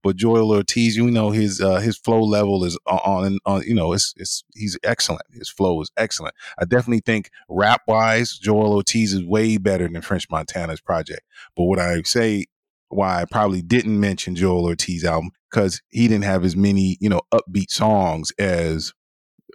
[0.02, 3.92] but Joell Ortiz, you know, his uh, his flow level is on, on, you know,
[3.92, 5.22] it's it's he's excellent.
[5.32, 6.34] His flow is excellent.
[6.58, 11.22] I definitely think rap wise, Joell Ortiz is way better than French Montana's project.
[11.56, 12.46] But what I say
[12.92, 17.08] why I probably didn't mention Joell Ortiz album because he didn't have as many, you
[17.08, 18.92] know, upbeat songs as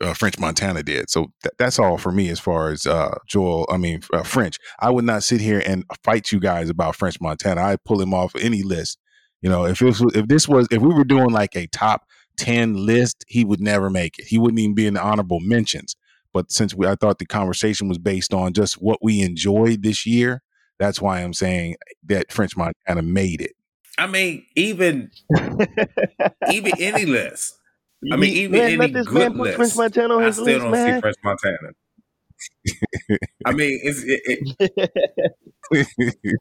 [0.02, 1.10] uh, French Montana did.
[1.10, 3.65] So th- that's all for me as far as uh, Joell.
[3.69, 4.58] I mean uh, French.
[4.80, 7.62] I would not sit here and fight you guys about French Montana.
[7.62, 8.97] I pull him off any list
[9.41, 12.86] you know, if was, if this was if we were doing like a top ten
[12.86, 14.26] list, he would never make it.
[14.26, 15.95] He wouldn't even be in the honorable mentions.
[16.34, 20.06] But since we, I thought the conversation was based on just what we enjoyed this
[20.06, 20.41] year,
[20.80, 23.54] that's why I'm saying that French Montana made it.
[23.98, 25.12] I mean, even
[26.52, 27.58] even any list.
[28.12, 29.58] I mean, even man, any good list.
[29.58, 30.96] French Montana on I still list, don't man.
[30.96, 31.70] see French Montana.
[33.46, 34.22] I mean, it's it,
[35.72, 36.40] it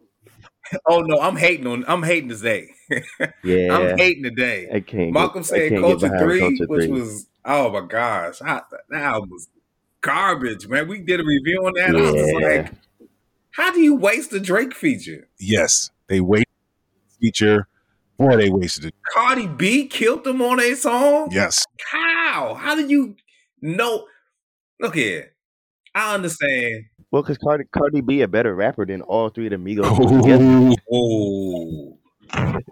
[0.87, 1.85] oh no, I'm hating on.
[1.88, 2.68] I'm hating today.
[3.42, 4.68] yeah, I'm hating today.
[4.72, 5.12] I can't.
[5.12, 6.88] Malcolm get, said Culture Three, Culture which 3.
[6.88, 9.49] was oh my gosh, I, that album was
[10.03, 10.88] garbage, man.
[10.88, 11.94] We did a review on that.
[11.94, 11.99] Yeah.
[11.99, 12.72] I was like,
[13.57, 15.29] how do you waste a Drake feature?
[15.38, 16.47] Yes, they waste
[17.21, 17.69] feature.
[18.19, 18.95] Boy, they wasted it.
[19.12, 21.31] Cardi B killed them on a song.
[21.33, 21.64] Yes.
[21.90, 22.55] How?
[22.55, 23.16] How did you
[23.61, 24.07] know?
[24.81, 25.33] Look here.
[25.95, 29.57] I understand well, because Cardi, Cardi B a better rapper than all three of the
[29.57, 30.77] Migos.
[30.92, 31.99] Oh,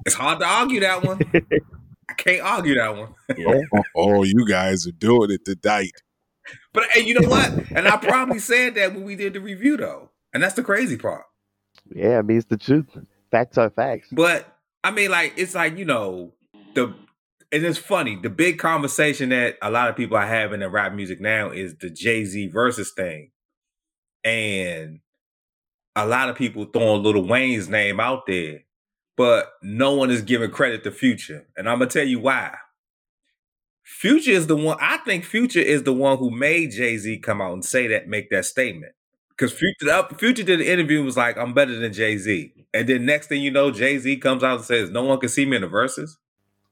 [0.05, 1.19] it's hard to argue that one.
[2.11, 3.15] I can't argue that one.
[3.39, 3.63] yeah.
[3.97, 5.93] Oh, you guys are doing it tonight.
[6.75, 7.71] But and you know what?
[7.71, 10.99] And I probably said that when we did the review, though, and that's the crazy
[10.99, 11.25] part.
[11.95, 12.87] Yeah, I mean it's the truth.
[13.31, 14.09] Facts are facts.
[14.13, 14.47] But
[14.83, 16.33] I mean, like it's like you know
[16.75, 16.95] the
[17.53, 18.17] and it's funny.
[18.17, 21.77] The big conversation that a lot of people are having in rap music now is
[21.77, 23.31] the Jay Z versus thing
[24.25, 25.01] and
[25.95, 28.61] a lot of people throwing Lil Wayne's name out there,
[29.17, 32.57] but no one is giving credit to Future, and I'm gonna tell you why.
[33.85, 34.79] Future is the one.
[34.81, 38.09] I think Future is the one who made Jay Z come out and say that,
[38.09, 38.94] make that statement.
[39.37, 42.89] Because Future, Future did an interview and was like, "I'm better than Jay Z," and
[42.89, 45.45] then next thing you know, Jay Z comes out and says, "No one can see
[45.45, 46.19] me in the verses."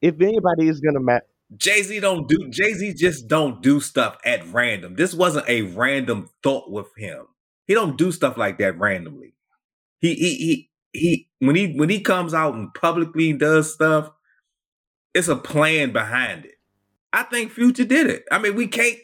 [0.01, 1.25] If anybody is gonna match,
[1.57, 2.49] Jay Z don't do.
[2.51, 4.95] Jay Z just don't do stuff at random.
[4.95, 7.27] This wasn't a random thought with him.
[7.67, 9.35] He don't do stuff like that randomly.
[10.01, 14.11] He he he he when he when he comes out and publicly does stuff,
[15.15, 16.55] it's a plan behind it.
[17.13, 18.25] I think Future did it.
[18.31, 18.99] I mean, we can't.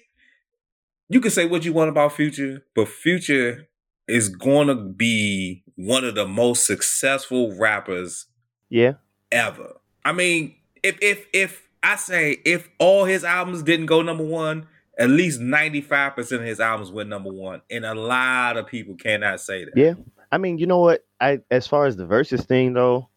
[1.09, 3.69] You can say what you want about Future, but Future
[4.07, 8.27] is going to be one of the most successful rappers
[8.69, 8.95] Yeah.
[9.33, 9.75] ever.
[10.05, 14.67] I mean, if if if I say if all his albums didn't go number one,
[14.99, 18.67] at least ninety five percent of his albums went number one, and a lot of
[18.67, 19.77] people cannot say that.
[19.77, 19.95] Yeah.
[20.33, 21.05] I mean, you know what?
[21.21, 23.09] I as far as the verses thing though,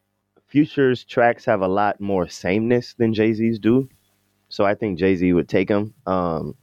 [0.48, 3.90] Future's tracks have a lot more sameness than Jay Z's do,
[4.50, 5.94] so I think Jay Z would take them.
[6.06, 6.56] Um,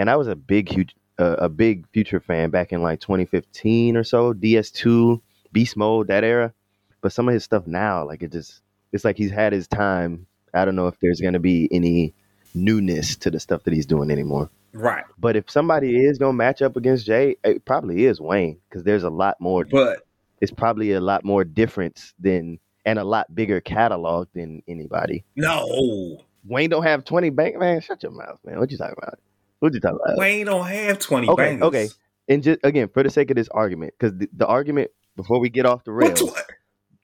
[0.00, 3.94] and I was a big huge uh, a big Future fan back in like 2015
[3.94, 5.20] or so, DS2,
[5.52, 6.54] Beast Mode, that era.
[7.02, 10.26] But some of his stuff now, like it just, it's like he's had his time.
[10.54, 12.14] I don't know if there's gonna be any
[12.54, 14.50] newness to the stuff that he's doing anymore.
[14.72, 18.84] Right, But if somebody is gonna match up against Jay, it probably is Wayne because
[18.84, 20.06] there's a lot more but
[20.40, 25.24] it's probably a lot more difference than and a lot bigger catalog than anybody.
[25.36, 27.80] no, Wayne don't have twenty bank man.
[27.82, 28.58] Shut your mouth, man.
[28.58, 29.18] What you talking about?
[29.60, 30.18] What you talking about?
[30.18, 31.62] Wayne don't have twenty Okay, bangers.
[31.68, 31.88] okay.
[32.28, 35.48] And just again, for the sake of this argument, because the, the argument before we
[35.50, 36.36] get off the rails, tw-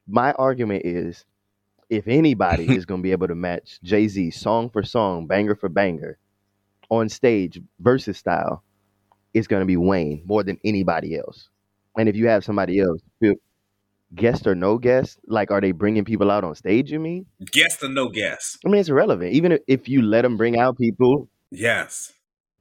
[0.08, 1.24] my argument is
[1.90, 5.54] if anybody is going to be able to match Jay Z song for song, banger
[5.54, 6.18] for banger,
[6.88, 8.62] on stage versus style,
[9.34, 11.48] it's going to be Wayne more than anybody else.
[11.98, 13.00] And if you have somebody else,
[14.14, 16.90] guest or no guest, like are they bringing people out on stage?
[16.92, 17.26] You mean?
[17.52, 18.58] guest or no guest?
[18.64, 19.32] I mean, it's irrelevant.
[19.32, 22.12] Even if you let them bring out people, Yes.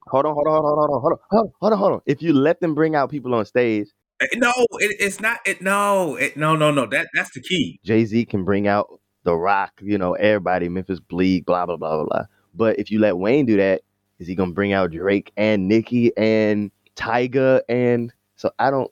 [0.08, 1.92] Hold on, hold on, hold on, hold on, hold on, hold on, hold on, hold
[1.94, 2.02] on.
[2.06, 3.88] If you let them bring out people on stage,
[4.22, 5.40] Eh, No, it, it's not.
[5.46, 6.86] It no, it, no, no, no.
[6.86, 7.80] That that's the key.
[7.84, 8.88] Jay Z can bring out
[9.24, 12.24] The Rock, you know, everybody, Memphis Bleek, blah blah blah blah blah.
[12.54, 13.82] But if you let Wayne do that,
[14.20, 18.90] is he gonna bring out Drake and Nicki and Tyga and so I don't.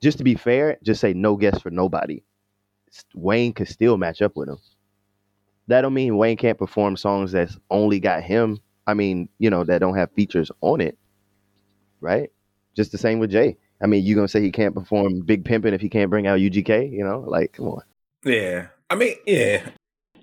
[0.00, 2.22] Just to be fair, just say no guess for nobody.
[3.14, 4.58] Wayne could still match up with him.
[5.66, 8.58] That don't mean Wayne can't perform songs that's only got him.
[8.88, 10.96] I mean, you know, that don't have features on it,
[12.00, 12.32] right?
[12.74, 13.58] Just the same with Jay.
[13.82, 16.40] I mean, you gonna say he can't perform Big Pimpin' if he can't bring out
[16.40, 16.90] UGK?
[16.90, 17.82] You know, like come on.
[18.24, 19.68] Yeah, I mean, yeah.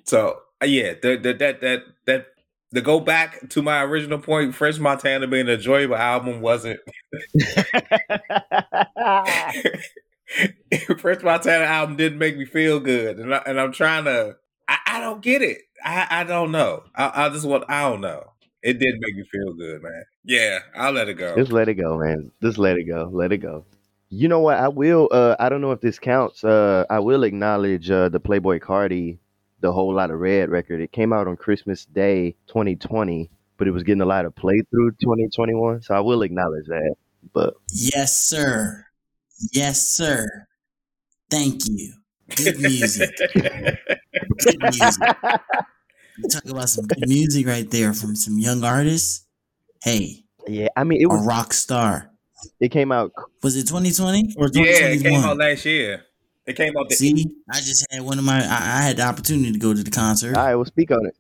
[0.03, 2.25] So uh, yeah, the, the, that that that
[2.73, 6.79] to go back to my original point, French Montana being an enjoyable album wasn't.
[10.97, 14.37] French Montana album didn't make me feel good, and I, and I'm trying to.
[14.67, 15.59] I, I don't get it.
[15.83, 16.85] I I don't know.
[16.95, 17.65] I, I just want.
[17.69, 18.31] I don't know.
[18.65, 20.03] It did make me feel good, man.
[20.23, 21.35] Yeah, I'll let it go.
[21.35, 22.31] Just let it go, man.
[22.41, 23.07] Just let it go.
[23.13, 23.63] Let it go.
[24.09, 24.57] You know what?
[24.57, 25.07] I will.
[25.11, 26.43] Uh, I don't know if this counts.
[26.43, 29.19] Uh, I will acknowledge uh, the Playboi Carti,
[29.59, 30.81] the whole lot of red record.
[30.81, 34.59] It came out on Christmas Day, 2020, but it was getting a lot of play
[34.71, 35.83] through 2021.
[35.83, 36.95] So I will acknowledge that.
[37.33, 38.83] But Yes, sir.
[39.53, 40.47] Yes, sir.
[41.29, 41.93] Thank you.
[42.35, 43.15] Good music.
[43.35, 45.03] Good music.
[46.17, 49.25] You talk about some good music right there from some young artists.
[49.83, 51.25] Hey, yeah, I mean, it a was.
[51.25, 52.11] rock star.
[52.59, 53.11] It came out.
[53.43, 56.05] Was it 2020 or yeah, it came out last year.
[56.45, 56.89] It came out.
[56.89, 58.37] The, See, I just had one of my.
[58.43, 60.37] I, I had the opportunity to go to the concert.
[60.37, 61.15] All right, well, speak on it.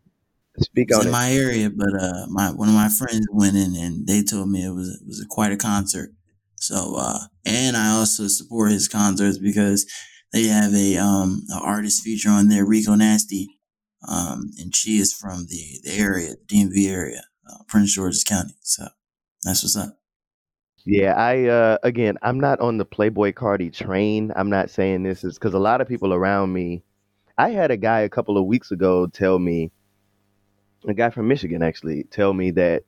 [0.59, 1.11] Speak It's on in it.
[1.11, 4.63] my area, but uh, my one of my friends went in and they told me
[4.65, 6.11] it was it was a, quite a concert.
[6.57, 9.85] So uh, and I also support his concerts because
[10.31, 13.54] they have a um an artist feature on there, Rico Nasty,
[14.07, 18.55] um, and she is from the the area, DMV area, uh, Prince George's County.
[18.61, 18.87] So
[19.43, 19.97] that's what's up.
[20.85, 24.31] Yeah, I uh again, I'm not on the Playboi Carti train.
[24.35, 26.83] I'm not saying this is because a lot of people around me.
[27.37, 29.71] I had a guy a couple of weeks ago tell me,
[30.87, 32.83] a guy from Michigan actually, tell me that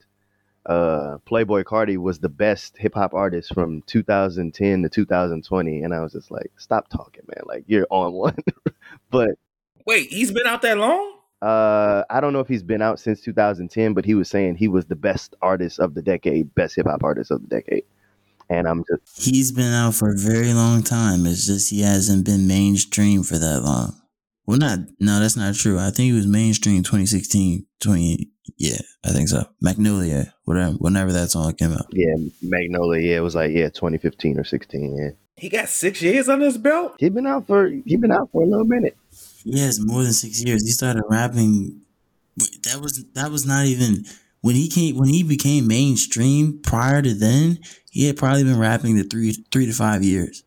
[0.65, 6.01] uh Playboi Carti was the best hip hop artist from 2010 to 2020, and I
[6.01, 7.43] was just like, stop talking, man.
[7.45, 8.37] Like you're on one.
[9.11, 9.31] but
[9.87, 11.13] wait, he's been out that long?
[11.41, 14.67] uh I don't know if he's been out since 2010, but he was saying he
[14.67, 17.83] was the best artist of the decade, best hip hop artist of the decade.
[18.49, 21.25] And I'm just He's been out for a very long time.
[21.25, 23.93] It's just he hasn't been mainstream for that long.
[24.47, 25.77] Well, not no, that's not true.
[25.77, 28.31] I think he was mainstream 2016, 20.
[28.57, 29.43] Yeah, I think so.
[29.61, 31.85] Magnolia, whatever, whenever that song came out.
[31.91, 33.01] Yeah, Magnolia.
[33.11, 34.95] Yeah, it was like yeah, 2015 or 16.
[34.97, 36.95] Yeah, He got six years on his belt.
[36.99, 38.97] he been out for he been out for a little minute.
[39.51, 40.63] He has more than six years.
[40.63, 41.81] He started rapping.
[42.63, 44.05] That was that was not even
[44.41, 46.59] when he came when he became mainstream.
[46.61, 50.43] Prior to then, he had probably been rapping the three three to five years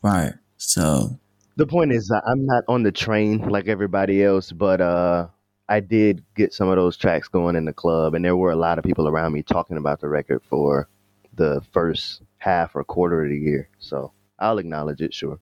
[0.00, 0.40] prior.
[0.56, 1.18] So
[1.56, 5.26] The point is, I'm not on the train like everybody else, but uh,
[5.68, 8.56] I did get some of those tracks going in the club, and there were a
[8.56, 10.88] lot of people around me talking about the record for
[11.34, 13.68] the first half or quarter of the year.
[13.78, 15.40] So I'll acknowledge it, sure.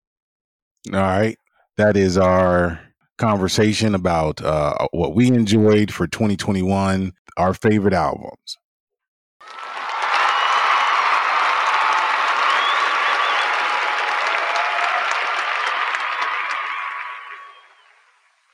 [0.93, 1.39] All right.
[1.77, 2.81] That is our
[3.17, 8.57] conversation about uh, what we enjoyed for 2021, our favorite albums.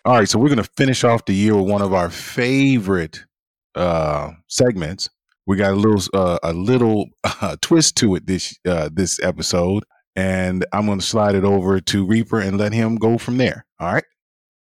[0.05, 3.25] All right, so we're going to finish off the year with one of our favorite
[3.77, 5.09] uh, segments.
[5.47, 9.85] We got a little uh, a little uh, twist to it this uh, this episode,
[10.17, 13.65] and I'm going to slide it over to Reaper and let him go from there.
[13.79, 14.05] All right.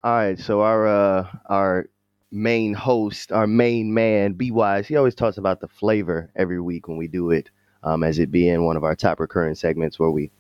[0.05, 1.86] All right, so our uh, our
[2.32, 6.88] main host, our main man, B Wise, he always talks about the flavor every week
[6.88, 7.50] when we do it,
[7.84, 10.32] um, as it being one of our top recurring segments where we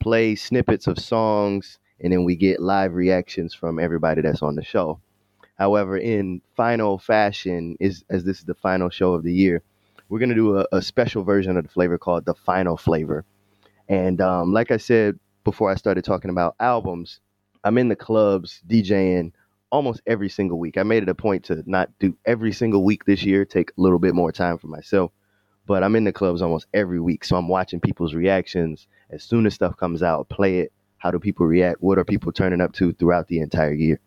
[0.00, 4.62] play snippets of songs and then we get live reactions from everybody that's on the
[4.62, 5.00] show.
[5.56, 9.62] However, in final fashion, is as this is the final show of the year,
[10.10, 13.24] we're gonna do a, a special version of the flavor called the final flavor.
[13.88, 17.20] And um, like I said before, I started talking about albums.
[17.66, 19.32] I'm in the clubs DJing
[19.72, 20.78] almost every single week.
[20.78, 23.80] I made it a point to not do every single week this year, take a
[23.80, 25.10] little bit more time for myself.
[25.66, 28.86] But I'm in the clubs almost every week, so I'm watching people's reactions.
[29.10, 31.82] As soon as stuff comes out, play it, how do people react?
[31.82, 33.98] What are people turning up to throughout the entire year?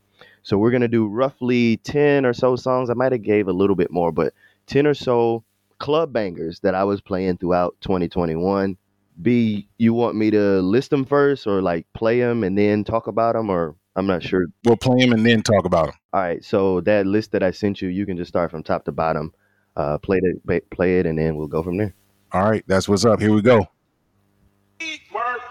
[0.41, 2.89] So we're gonna do roughly ten or so songs.
[2.89, 4.33] I might have gave a little bit more, but
[4.67, 5.43] ten or so
[5.79, 8.77] club bangers that I was playing throughout 2021.
[9.21, 13.07] B, you want me to list them first, or like play them and then talk
[13.07, 14.45] about them, or I'm not sure.
[14.63, 15.95] We'll play them and then talk about them.
[16.13, 16.43] All right.
[16.43, 19.33] So that list that I sent you, you can just start from top to bottom.
[19.75, 21.93] Uh, play it, play it, and then we'll go from there.
[22.31, 22.63] All right.
[22.67, 23.19] That's what's up.
[23.19, 23.67] Here we go.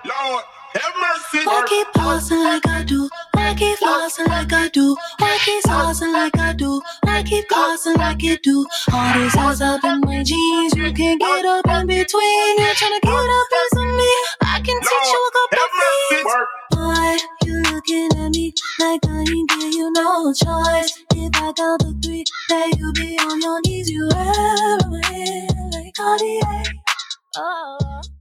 [0.05, 0.45] Lord.
[1.31, 3.09] Why keep pausing like I do?
[3.35, 4.97] Why keep flossing like I do?
[5.19, 6.81] Why keep saucing like I do?
[7.03, 8.67] Why keep causing like you do?
[8.93, 12.59] All this ass up in my jeans, you can't get up in between.
[12.59, 14.13] You're trying to get a piece of me.
[14.41, 15.69] I can teach you a couple
[16.09, 16.33] things.
[16.75, 21.05] Why you looking at me like I ain't give you no choice?
[21.15, 26.63] If I count to three, that you be on your knees, you ever like Cartier.
[27.37, 28.18] Oh.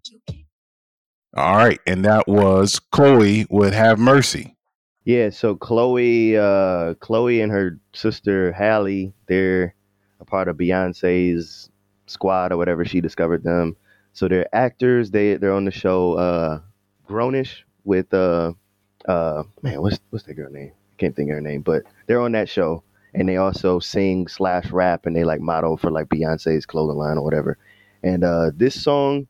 [1.38, 4.56] All right, and that was Chloe would have mercy.
[5.04, 9.76] Yeah, so Chloe, uh, Chloe and her sister Halle, they're
[10.20, 11.70] a part of Beyonce's
[12.08, 12.86] squad or whatever.
[12.86, 13.76] She discovered them,
[14.14, 15.12] so they're actors.
[15.12, 16.60] They they're on the show uh,
[17.06, 18.54] Grown-ish with uh,
[19.08, 20.72] uh, man, what's what's that girl name?
[20.74, 22.82] I can't think of her name, but they're on that show,
[23.14, 27.20] and they also sing slash rap, and they like model for like Beyonce's clothing line
[27.20, 27.60] or whatever.
[28.02, 29.28] And uh, this song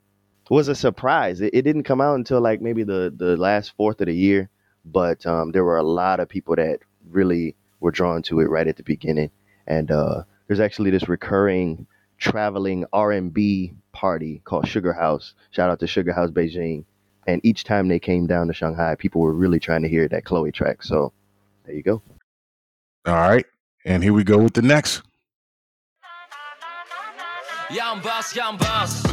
[0.49, 1.41] was a surprise.
[1.41, 4.49] It, it, didn't come out until like maybe the the last fourth of the year,
[4.85, 6.79] but um, there were a lot of people that
[7.09, 9.29] really were drawn to it right at the beginning.
[9.67, 11.87] And uh, there's actually this recurring
[12.17, 15.33] traveling R&B party called Sugar House.
[15.51, 16.85] Shout out to Sugar House Beijing.
[17.27, 20.23] And each time they came down to Shanghai, people were really trying to hear that
[20.23, 20.81] Chloe track.
[20.81, 21.11] So
[21.65, 22.01] there you go.
[23.05, 23.45] All right.
[23.85, 25.01] And here we go with the next.
[27.69, 29.06] Young boss, young boss.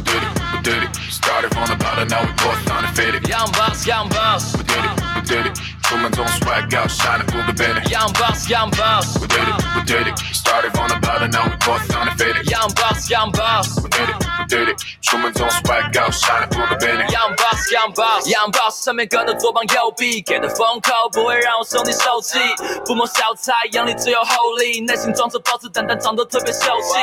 [0.65, 0.97] Did it.
[1.13, 3.27] Started from the bottom, now we both on faded.
[3.29, 4.57] Young boss, young boss.
[4.57, 5.53] We did it, we did it.
[5.85, 7.85] Truman's on swag out, shining through the banner.
[7.85, 9.13] Young boss, young boss.
[9.21, 10.17] We did it, we did it.
[10.33, 12.49] Started from the bottom, now we both on faded.
[12.49, 13.77] Young boss, young boss.
[13.77, 14.81] We did it, we did it.
[15.05, 17.05] Truman's on swag out, shining through the banner.
[17.13, 18.83] Young boss, young boss, young boss。
[18.83, 22.39] 上面跟着左膀右臂，给的封口不会让我受你受气。
[22.83, 26.97] 不谋小菜，眼里只有厚利，内心装着包子胆，但，长得特别秀气。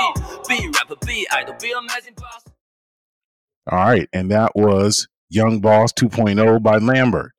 [0.51, 2.52] Be rapper, be idol, be amazing boss。
[3.71, 7.33] All right, and that was Young Boss 2.0 by Lambert.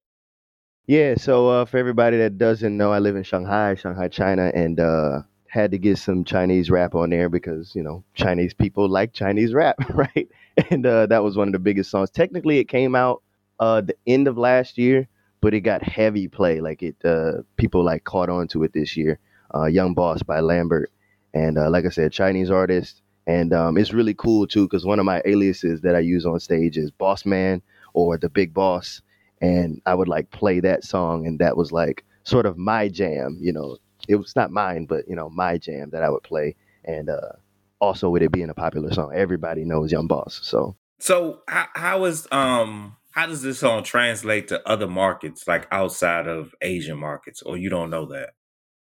[0.87, 4.79] Yeah, so uh, for everybody that doesn't know, I live in Shanghai, Shanghai, China, and
[4.79, 9.11] uh, had to get some Chinese rap on there because you know Chinese people like
[9.11, 10.29] Chinese rap, right?
[10.69, 12.09] And uh, that was one of the biggest songs.
[12.09, 13.21] Technically, it came out
[13.59, 15.07] uh, the end of last year,
[15.41, 16.61] but it got heavy play.
[16.61, 19.19] Like it, uh, people like caught on to it this year.
[19.53, 20.89] Uh, Young Boss by Lambert,
[21.33, 25.05] and like I said, Chinese artist, and um, it's really cool too because one of
[25.05, 27.61] my aliases that I use on stage is Boss Man
[27.93, 29.01] or the Big Boss
[29.43, 33.37] and I would like play that song, and that was like sort of my jam.
[33.41, 36.55] You know, it was not mine, but you know, my jam that I would play,
[36.85, 37.33] and uh,
[37.79, 40.39] also with it being a popular song, everybody knows Young Boss.
[40.43, 45.67] So, so how, how is um how does this song translate to other markets, like
[45.71, 48.29] outside of Asian markets, or you don't know that?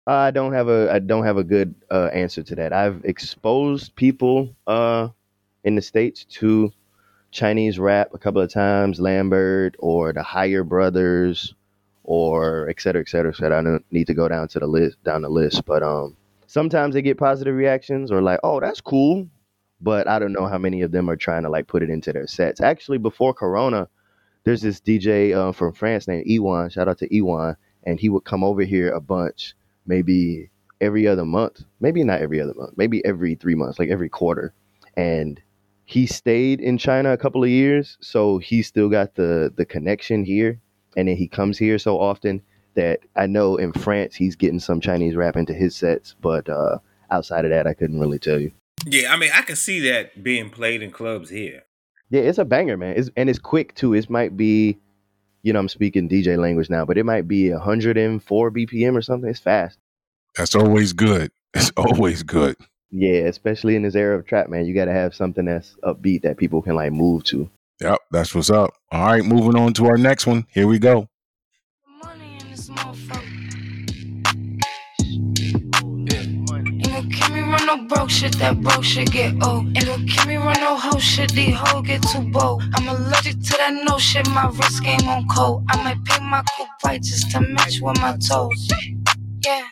[0.06, 2.74] I don't have a I don't have a good uh, answer to that.
[2.74, 5.10] I've exposed people uh,
[5.64, 6.72] in the states to
[7.32, 11.56] Chinese rap a couple of times, Lambert or the Higher Brothers,
[12.04, 13.60] or et cetera, et cetera, et cetera.
[13.60, 16.16] I don't need to go down to the list, down the list, but um,
[16.48, 19.28] sometimes they get positive reactions or like, oh, that's cool,
[19.82, 22.12] but I don't know how many of them are trying to like put it into
[22.14, 22.62] their sets.
[22.62, 23.88] Actually, before Corona,
[24.44, 26.70] there's this DJ uh, from France named Ewan.
[26.70, 29.56] Shout out to Ewan, and he would come over here a bunch,
[29.86, 30.50] maybe
[30.82, 34.54] every other month, maybe not every other month, maybe every three months, like every quarter.
[34.96, 35.42] And
[35.86, 40.24] he stayed in China a couple of years, so he still got the the connection
[40.24, 40.60] here.
[40.96, 42.42] And then he comes here so often
[42.76, 46.78] that I know in France he's getting some Chinese rap into his sets, but uh,
[47.12, 48.52] outside of that, I couldn't really tell you.
[48.86, 51.64] Yeah, I mean, I can see that being played in clubs here.
[52.10, 52.96] Yeah, it's a banger, man.
[52.98, 53.94] It's, and it's quick too.
[53.94, 54.78] It might be,
[55.44, 59.30] you know, I'm speaking DJ language now, but it might be 104 BPM or something.
[59.30, 59.78] It's fast.
[60.36, 61.32] That's always good.
[61.54, 62.56] It's always good.
[62.90, 64.66] Yeah, especially in this era of trap, man.
[64.66, 67.50] You got to have something that's upbeat that people can like move to.
[67.82, 68.74] Yep, that's what's up.
[68.92, 70.48] All right, moving on to our next one.
[70.50, 71.10] Here we go.
[77.66, 79.66] No broke shit, that broke shit get old.
[79.78, 82.64] Ain't gon' keep me run no hoe shit, these hoes get too bold.
[82.76, 85.66] I'm allergic to that no shit, my wrist game on cold.
[85.70, 88.70] I might paint my coupe white just to match with my toes.
[89.46, 89.64] Yeah.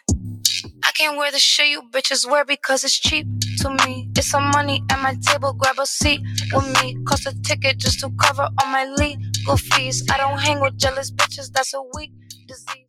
[0.84, 3.28] I can't wear the shit you bitches wear because it's cheap
[3.62, 4.10] to me.
[4.18, 6.22] It's some money at my table, grab a seat
[6.54, 6.98] with me.
[7.06, 10.04] Cost a ticket just to cover all my legal fees.
[10.12, 12.12] I don't hang with jealous bitches, that's a weak
[12.48, 12.88] disease.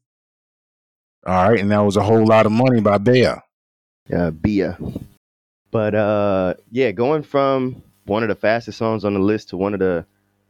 [1.26, 3.34] All right, and that was a whole lot of money by Bea.
[4.12, 4.78] Uh, Bia.
[5.70, 9.74] But uh, yeah, going from one of the fastest songs on the list to one
[9.74, 10.06] of the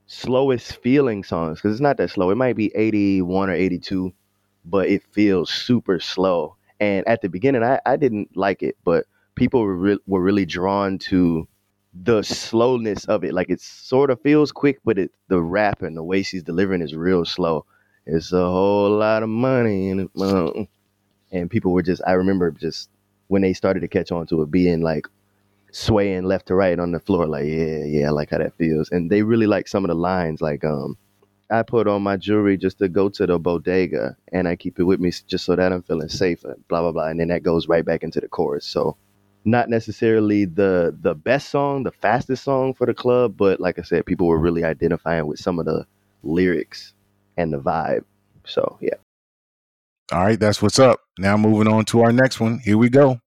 [0.06, 2.30] slowest feeling songs because it's not that slow.
[2.30, 4.12] It might be 81 or 82,
[4.64, 6.56] but it feels super slow.
[6.80, 9.06] And at the beginning, I, I didn't like it, but
[9.36, 11.46] people were, re- were really drawn to
[11.94, 13.32] the slowness of it.
[13.34, 16.82] Like it sort of feels quick, but it the rap and the way she's delivering
[16.82, 17.64] is real slow.
[18.06, 20.10] It's a whole lot of money it.
[20.20, 20.50] uh,
[21.32, 22.90] And people were just, I remember just
[23.32, 25.06] when they started to catch on to it being like
[25.70, 28.90] swaying left to right on the floor like yeah yeah i like how that feels.
[28.90, 30.98] And they really like some of the lines like um
[31.50, 34.84] i put on my jewelry just to go to the bodega and i keep it
[34.84, 37.42] with me just so that i'm feeling safe and blah blah blah and then that
[37.42, 38.66] goes right back into the chorus.
[38.66, 38.98] So
[39.46, 43.82] not necessarily the the best song the fastest song for the club but like i
[43.82, 45.86] said people were really identifying with some of the
[46.22, 46.92] lyrics
[47.38, 48.04] and the vibe.
[48.44, 49.01] So yeah
[50.12, 51.00] All right, that's what's up.
[51.18, 52.58] Now moving on to our next one.
[52.58, 53.18] Here we go.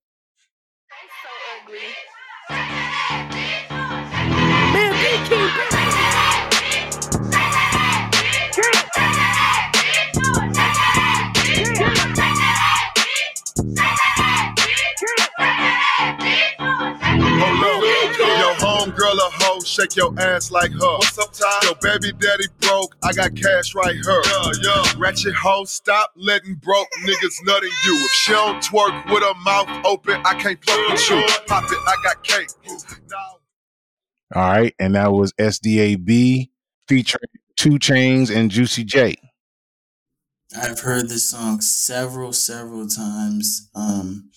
[19.66, 20.80] A hoe, shake your ass like her.
[20.80, 21.59] What's up, Ty?
[21.63, 24.22] Yo, baby daddy broke, I got cash right here.
[24.26, 24.93] Yeah, yeah.
[24.97, 27.95] Ratchet hoe, stop letting broke niggas nutting you.
[27.97, 31.24] If she don't twerk with her mouth open, I can't fuck with you.
[31.47, 32.49] Pop it, I got cake.
[33.09, 33.39] Now.
[34.36, 36.49] All right, and that was SDAB
[36.88, 39.16] featuring Two Chainz and Juicy J.
[40.55, 44.30] I've heard this song several, several times um,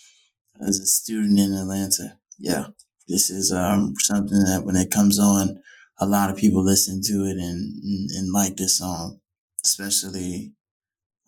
[0.60, 2.18] as a student in Atlanta.
[2.38, 2.68] Yeah,
[3.08, 5.60] this is um, something that when it comes on,
[6.00, 9.20] a lot of people listen to it and, and, and like this song,
[9.64, 10.52] especially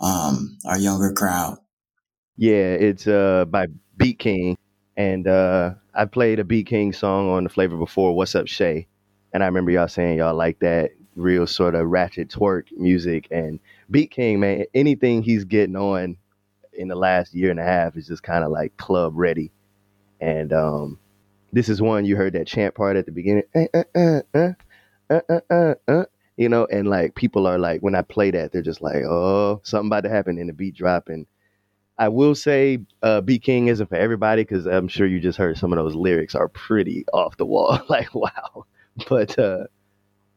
[0.01, 1.59] um, our younger crowd.
[2.37, 3.67] Yeah, it's uh by
[3.97, 4.57] Beat King,
[4.97, 8.15] and uh I played a Beat King song on the flavor before.
[8.17, 8.87] What's up, Shay?
[9.33, 13.29] And I remember y'all saying y'all like that real sort of ratchet twerk music.
[13.31, 13.61] And
[13.91, 16.17] Beat King, man, anything he's getting on
[16.73, 19.53] in the last year and a half is just kind of like club ready.
[20.21, 20.99] And um
[21.53, 23.45] this is one you heard that chant part at the beginning.
[23.55, 24.53] Uh,
[25.11, 26.05] uh, uh,
[26.37, 29.61] you know, and like people are like, when I play that, they're just like, oh,
[29.63, 31.09] something about to happen, in the beat drop.
[31.09, 31.27] And
[31.99, 35.59] I will say, uh, B King isn't for everybody because I'm sure you just heard
[35.59, 37.79] some of those lyrics are pretty off the wall.
[37.89, 38.65] like, wow.
[39.09, 39.65] But uh,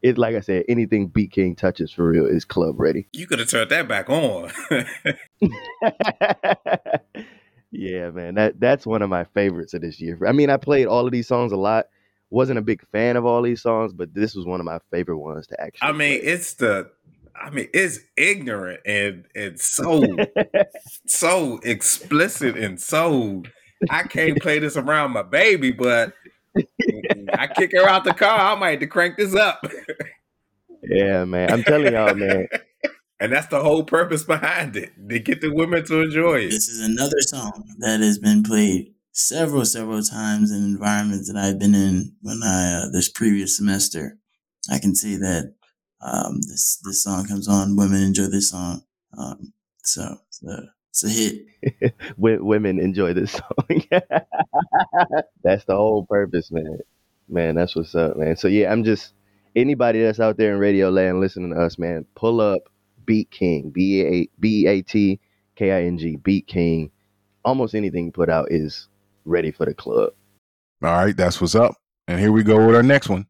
[0.01, 3.07] it, like I said, anything B King touches for real is club ready.
[3.14, 4.51] You could have turned that back on.
[7.74, 8.36] yeah, man.
[8.36, 10.19] That that's one of my favorites of this year.
[10.28, 11.88] I mean, I played all of these songs a lot.
[12.30, 15.17] Wasn't a big fan of all these songs, but this was one of my favorite
[15.17, 15.88] ones to actually.
[15.88, 16.30] I mean, play.
[16.32, 16.89] it's the
[17.36, 20.03] I mean, it's ignorant and and so
[21.07, 23.43] so explicit and so
[23.89, 26.13] I can't play this around my baby, but
[27.34, 28.55] I kick her out the car.
[28.55, 29.65] I might have to crank this up.
[30.84, 31.51] yeah, man.
[31.51, 32.47] I'm telling y'all, man.
[33.24, 36.49] And that's the whole purpose behind it to get the women to enjoy it.
[36.49, 41.57] This is another song that has been played several, several times in environments that I've
[41.57, 44.17] been in when I uh, this previous semester.
[44.69, 45.53] I can see that
[46.01, 47.78] um, this this song comes on.
[47.78, 48.84] Women enjoy this song,
[49.17, 49.53] um,
[49.86, 51.93] so it's a, it's a hit.
[52.17, 53.84] Wo- women enjoy this song.
[55.43, 56.80] that's the whole purpose, man.
[57.30, 58.36] Man, that's what's up, man.
[58.36, 59.13] So yeah, I'm just
[59.55, 62.05] anybody that's out there in radio land listening to us, man.
[62.15, 62.63] Pull up
[63.06, 65.20] Beat King, B A B A T
[65.56, 66.91] K I N G, Beat King.
[67.45, 68.88] Almost anything he put out is
[69.26, 70.14] ready for the club.
[70.84, 71.76] All right, that's what's up.
[72.08, 73.26] And here we go with our next one.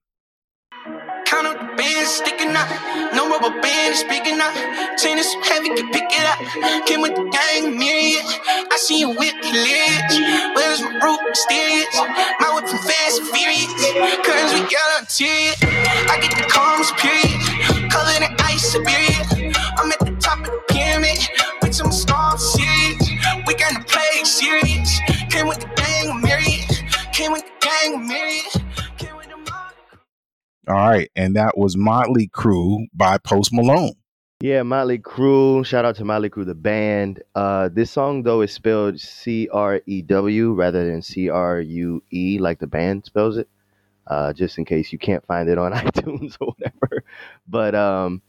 [1.26, 3.14] Count up the bands sticking out.
[3.14, 4.54] No rubber band speaking out.
[4.98, 6.86] Chain is heavy, can pick it up.
[6.88, 8.26] Came with the gang, myriad.
[8.26, 10.18] I see you whip hilarious.
[10.56, 11.94] Where's my root mysterious?
[12.40, 13.74] My whip from fast and furious.
[14.26, 15.54] Curtains with yellow interior.
[16.10, 17.92] I get the calms, period.
[17.92, 19.33] Color than ice, Siberia.
[22.34, 23.10] I'm a star, serious.
[23.46, 25.00] We got the play serious.
[25.30, 26.68] Came with the gang, myriad.
[27.14, 28.98] Came with the gang, myriad.
[28.98, 29.74] Came with the mob.
[30.68, 33.94] All right, and that was Motley Crew by Post Malone.
[34.42, 35.64] Yeah, Motley Crew.
[35.64, 37.22] Shout out to Motley Crue, the band.
[37.36, 42.02] Uh, this song though is spelled C R E W rather than C R U
[42.12, 43.48] E like the band spells it.
[44.08, 47.04] Uh, just in case you can't find it on iTunes or whatever.
[47.48, 48.24] But um,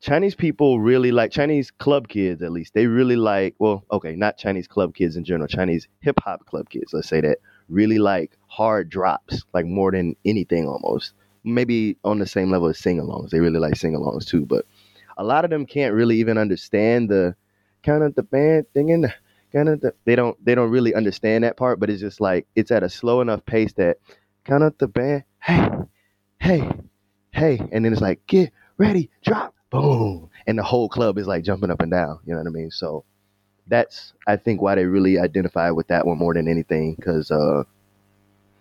[0.00, 2.72] Chinese people really like Chinese club kids, at least.
[2.72, 6.70] They really like, well, okay, not Chinese club kids in general, Chinese hip hop club
[6.70, 7.38] kids, let's say that,
[7.68, 11.12] really like hard drops, like more than anything almost.
[11.44, 13.30] Maybe on the same level as sing alongs.
[13.30, 14.64] They really like sing alongs too, but
[15.18, 17.34] a lot of them can't really even understand the
[17.82, 19.14] kind of the band thing and the
[19.52, 22.46] kind of the, they don't they don't really understand that part, but it's just like
[22.56, 23.98] it's at a slow enough pace that
[24.44, 25.68] kind of the band, hey,
[26.40, 26.70] hey,
[27.32, 31.44] hey, and then it's like get ready, drop, boom, and the whole club is like
[31.44, 32.18] jumping up and down.
[32.24, 32.70] You know what I mean?
[32.70, 33.04] So
[33.66, 37.64] that's I think why they really identify with that one more than anything because uh,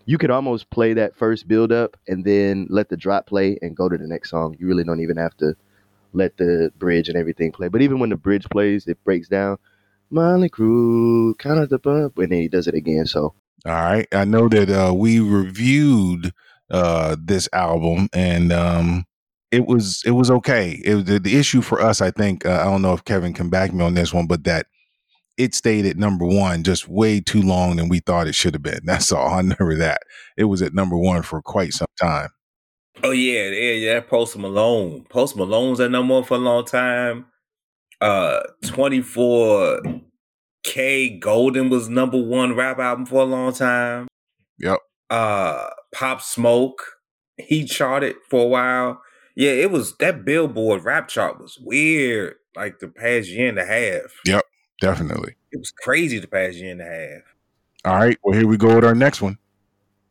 [0.06, 3.76] you could almost play that first build up and then let the drop play and
[3.76, 4.56] go to the next song.
[4.60, 5.56] You really don't even have to
[6.14, 7.68] let the bridge and everything play.
[7.68, 9.58] But even when the bridge plays, it breaks down.
[10.10, 13.06] Motley Crew, kind of the bump, and then he does it again.
[13.06, 13.36] So
[13.66, 16.34] All right, I know that uh, we reviewed
[16.72, 19.06] uh, this album, and um,
[19.52, 20.82] it was it was okay.
[20.84, 23.34] It was, the, the issue for us, I think, uh, I don't know if Kevin
[23.34, 24.68] can back me on this one, but that
[25.38, 28.62] it stayed at number one just way too long than we thought it should have
[28.62, 28.82] been.
[28.84, 29.30] That's all.
[29.30, 30.02] I remember that
[30.38, 32.30] it was at number one for quite some time.
[33.04, 34.00] Oh yeah, yeah, yeah.
[34.02, 35.06] Post Malone.
[35.10, 37.26] Post Malone's at number one for a long time.
[38.02, 39.82] Uh, twenty four
[40.64, 44.08] K Goldn was number one rap album for a long time.
[44.60, 44.78] Yep.
[45.10, 46.84] Uh, Pop Smoke,
[47.38, 49.02] he charted for a while.
[49.40, 52.36] Yeah, it was that Billboard rap chart was weird.
[52.58, 54.20] Like the past year and a half.
[54.26, 54.44] Yep,
[54.82, 55.36] definitely.
[55.54, 57.22] It was crazy the past year and a half.
[57.86, 58.18] All right.
[58.22, 59.38] Well, here we go with our next one.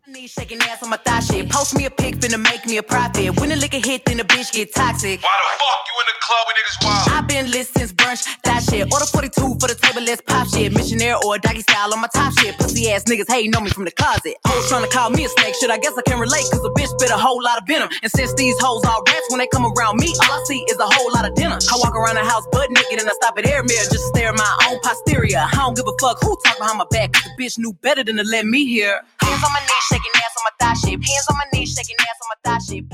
[0.09, 1.50] Knees shaking ass on my thigh shit.
[1.50, 3.38] Post me a pic, finna make me a profit.
[3.38, 5.20] When the liquor hit, then the bitch get toxic.
[5.20, 7.09] Why the fuck you in the club with niggas wild?
[7.12, 8.88] I've been lit since brunch, that shit.
[8.90, 10.72] Order 42 for the table, let's pop shit.
[10.72, 12.56] Missionary or doggy style on my top shit.
[12.56, 14.32] Pussy ass niggas hating on me from the closet.
[14.46, 15.68] Hoes trying to call me a snake shit.
[15.68, 17.90] I guess I can relate, cause a bitch bit a whole lot of venom.
[18.02, 20.78] And since these hoes all rats, when they come around me, all I see is
[20.80, 21.61] a whole lot of dinner.
[21.61, 24.11] I walk around the house butt naked and I stop at air mirror just to
[24.16, 25.44] stare at my own posterior.
[25.44, 28.00] I don't give a fuck who talk behind my back, cause the bitch knew better
[28.02, 29.04] than to let me hear.
[29.20, 31.05] Hands on my knees, shaking ass on my thigh shape.
[31.05, 32.92] Hands on my knees, shaking ass on my thigh shape.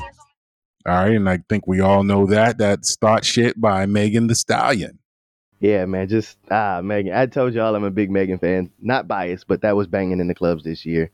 [0.86, 2.58] All right, and I think we all know that.
[2.58, 4.98] That's Thot Shit by Megan Thee Stallion.
[5.60, 7.14] yeah, man, just ah Megan.
[7.14, 8.70] I told y'all I'm a big Megan fan.
[8.80, 11.10] Not biased, but that was banging in the clubs this year.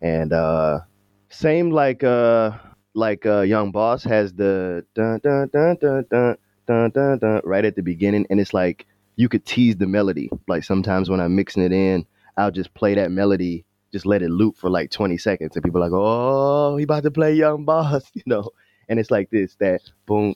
[0.00, 0.80] And uh
[1.28, 2.52] same like uh
[2.94, 6.36] like uh Young Boss has the dun dun dun dun dun
[6.66, 8.86] dun dun dun right at the beginning, and it's like
[9.16, 10.30] you could tease the melody.
[10.48, 12.06] Like sometimes when I'm mixing it in,
[12.38, 15.82] I'll just play that melody, just let it loop for like 20 seconds, and people
[15.82, 18.50] are like, "Oh, he about to play Young Boss," you know.
[18.88, 20.34] And it's like this, that boom,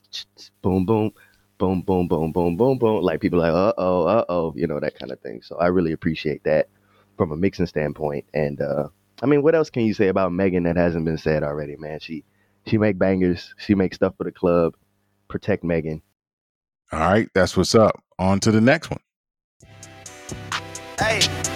[0.62, 1.12] boom, boom,
[1.58, 3.02] boom, boom, boom, boom, boom, boom.
[3.02, 5.42] Like people are like, uh oh, uh oh, you know, that kind of thing.
[5.42, 6.68] So I really appreciate that
[7.16, 8.26] from a mixing standpoint.
[8.34, 8.88] And uh
[9.22, 12.00] I mean, what else can you say about Megan that hasn't been said already, man?
[12.00, 12.24] She
[12.66, 14.74] she make bangers, she makes stuff for the club.
[15.28, 16.02] Protect Megan.
[16.92, 18.02] All right, that's what's up.
[18.18, 19.00] On to the next one.
[20.98, 21.55] Hey.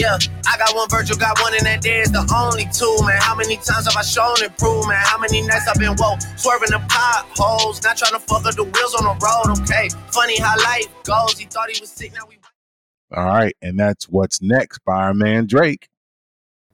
[0.00, 3.20] Yeah, I got one Virgil, got one, and that there is the only two, man.
[3.20, 4.96] How many times have I shown and proved, man?
[4.96, 8.64] How many nights I've been woke, swerving the potholes, not trying to fuck up the
[8.64, 9.90] wheels on the road, okay?
[10.10, 11.38] Funny how life goes.
[11.38, 12.38] He thought he was sick, now we.
[13.14, 15.90] All right, and that's what's next by our man Drake.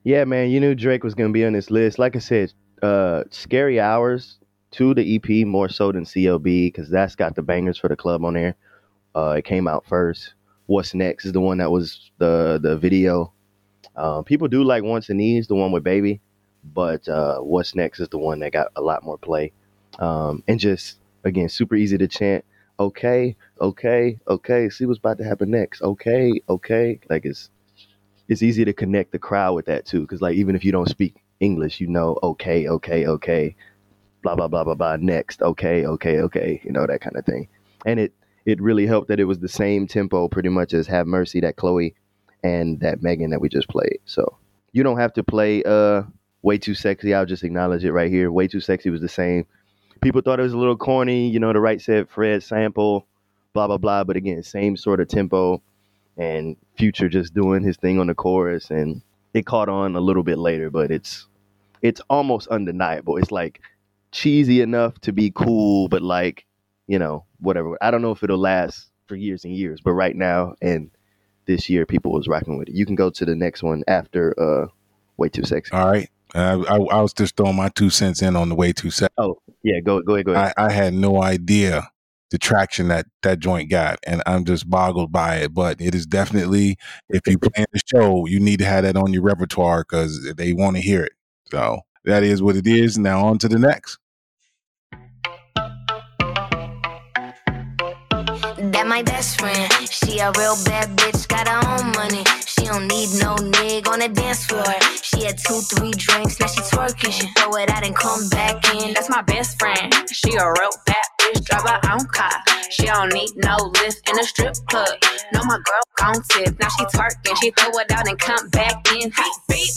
[0.05, 1.99] Yeah, man, you knew Drake was gonna be on this list.
[1.99, 4.39] Like I said, uh Scary Hours
[4.70, 8.24] 2 the EP more so than CLB, because that's got the bangers for the club
[8.24, 8.55] on there.
[9.16, 10.36] Uh it came out first.
[10.66, 13.32] What's next is the one that was the the video.
[13.94, 16.20] Um, people do like Wants and Needs, the one with Baby,
[16.74, 19.52] but uh, What's Next is the one that got a lot more play.
[19.98, 22.44] Um, and just, again, super easy to chant.
[22.78, 24.68] Okay, okay, okay.
[24.68, 25.80] See what's about to happen next.
[25.80, 27.00] Okay, okay.
[27.08, 27.48] Like it's
[28.28, 30.88] it's easy to connect the crowd with that too, because like even if you don't
[30.88, 33.56] speak English, you know, okay, okay, okay,
[34.22, 34.96] blah blah blah blah blah.
[34.96, 36.60] Next, okay, okay, okay.
[36.64, 37.48] You know that kind of thing.
[37.86, 38.12] And it
[38.47, 41.57] it really helped that it was the same tempo pretty much as Have Mercy that
[41.57, 41.94] Chloe
[42.42, 43.99] and that Megan that we just played.
[44.07, 44.38] So
[44.72, 46.03] you don't have to play uh
[46.42, 47.12] way too sexy.
[47.12, 48.30] I'll just acknowledge it right here.
[48.30, 49.47] Way too sexy was the same.
[50.01, 53.07] People thought it was a little corny, you know, the right said Fred sample,
[53.53, 54.05] blah blah blah.
[54.05, 55.61] But again, same sort of tempo
[56.16, 59.03] and Future just doing his thing on the chorus and
[59.34, 61.26] it caught on a little bit later, but it's
[61.82, 63.16] it's almost undeniable.
[63.16, 63.61] It's like
[64.12, 66.47] cheesy enough to be cool, but like,
[66.87, 67.76] you know, whatever.
[67.80, 70.91] I don't know if it'll last for years and years, but right now and
[71.47, 72.74] this year people was rocking with it.
[72.74, 74.68] You can go to the next one after uh
[75.16, 75.72] Way Too Sexy.
[75.72, 76.11] All right.
[76.34, 79.14] Uh, I, I was just throwing my two cents in on the way too sexy.
[79.16, 80.53] Oh, yeah, go go ahead, go ahead.
[80.57, 81.89] I, I had no idea
[82.30, 85.55] the traction that that joint got, and I'm just boggled by it.
[85.55, 86.76] But it is definitely,
[87.09, 90.53] if you plan the show, you need to have that on your repertoire because they
[90.53, 91.12] want to hear it.
[91.51, 92.99] So that is what it is.
[92.99, 93.99] Now on to the next.
[98.77, 99.72] That my best friend.
[99.89, 102.24] She a real bad bitch, got her own money.
[102.45, 104.68] She don't need no nigga on the dance floor.
[105.03, 107.12] She had two, three drinks, now she twerking.
[107.12, 108.95] She throw it out and come back in.
[108.95, 109.91] That's my best friend.
[110.12, 112.37] She a real bad bitch, drive her own car.
[112.70, 114.93] She don't need no lift in a strip club.
[115.33, 116.61] No, my girl gon' tip.
[116.61, 119.11] Now she twerking, she throw it out and come back in.
[119.11, 119.72] Hey, beat.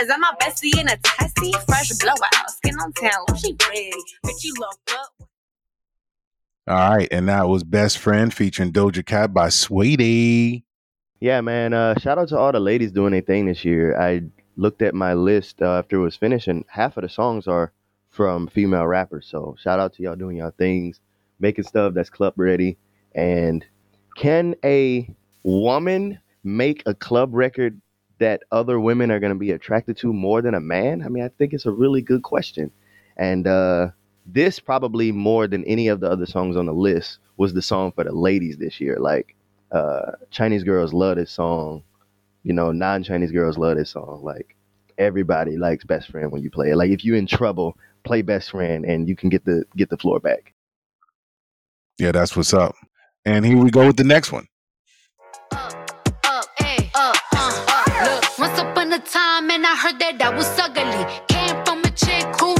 [0.00, 1.52] Is that my bestie in a testy?
[1.68, 3.92] Fresh blowout, skin on town, she ready.
[4.26, 5.19] Bitch, you look up.
[6.70, 10.62] All right, and that was Best Friend featuring Doja Cat by Saweetie.
[11.18, 11.72] Yeah, man.
[11.72, 14.00] Uh, shout out to all the ladies doing their thing this year.
[14.00, 14.22] I
[14.54, 17.72] looked at my list uh, after it was finished, and half of the songs are
[18.10, 19.26] from female rappers.
[19.28, 21.00] So shout out to y'all doing y'all things,
[21.40, 22.78] making stuff that's club ready.
[23.16, 23.66] And
[24.16, 25.12] can a
[25.42, 27.80] woman make a club record
[28.20, 31.02] that other women are going to be attracted to more than a man?
[31.02, 32.70] I mean, I think it's a really good question.
[33.16, 33.88] And uh,
[34.32, 37.92] this probably more than any of the other songs on the list was the song
[37.92, 38.98] for the ladies this year.
[38.98, 39.34] Like
[39.72, 41.82] uh, Chinese girls love this song.
[42.42, 44.20] You know, non-Chinese girls love this song.
[44.22, 44.56] Like
[44.98, 46.76] everybody likes Best Friend when you play it.
[46.76, 49.98] Like if you're in trouble, play Best Friend and you can get the get the
[49.98, 50.52] floor back.
[51.98, 52.74] Yeah, that's what's up.
[53.24, 54.46] And here we go with the next one.
[55.52, 55.74] Up,
[56.60, 58.22] ay, up, uh, up.
[58.22, 61.04] Look, once upon a time, and I heard that I was ugly.
[61.28, 62.59] Came from a chick who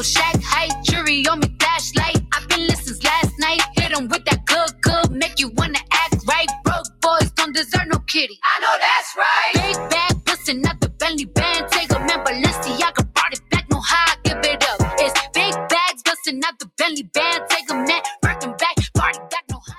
[0.00, 2.18] rack stuck up, shack height, jury on me, flashlight.
[2.32, 3.60] I've been listening since last night.
[3.76, 6.48] Hit 'em with that good, good, make you wanna act right.
[6.64, 8.38] Broke boys don't deserve no kitty.
[8.44, 9.54] I know that's right.
[9.54, 11.68] Big bag, bustin' out the Bentley band.
[11.70, 13.66] Take a man, Balenciaga brought it back.
[13.70, 14.80] No how I give it up.
[14.98, 17.44] It's big bags, bustin' out the Bentley band.
[17.48, 19.44] Take a man, working back, party back.
[19.50, 19.74] No how.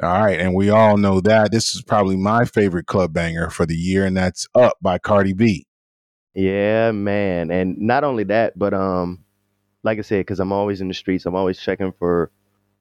[0.00, 3.66] All right, and we all know that this is probably my favorite club banger for
[3.66, 5.66] the year, and that's "Up" by Cardi B.
[6.34, 7.50] Yeah, man.
[7.50, 9.24] And not only that, but um,
[9.88, 12.30] like I said, because I'm always in the streets, I'm always checking for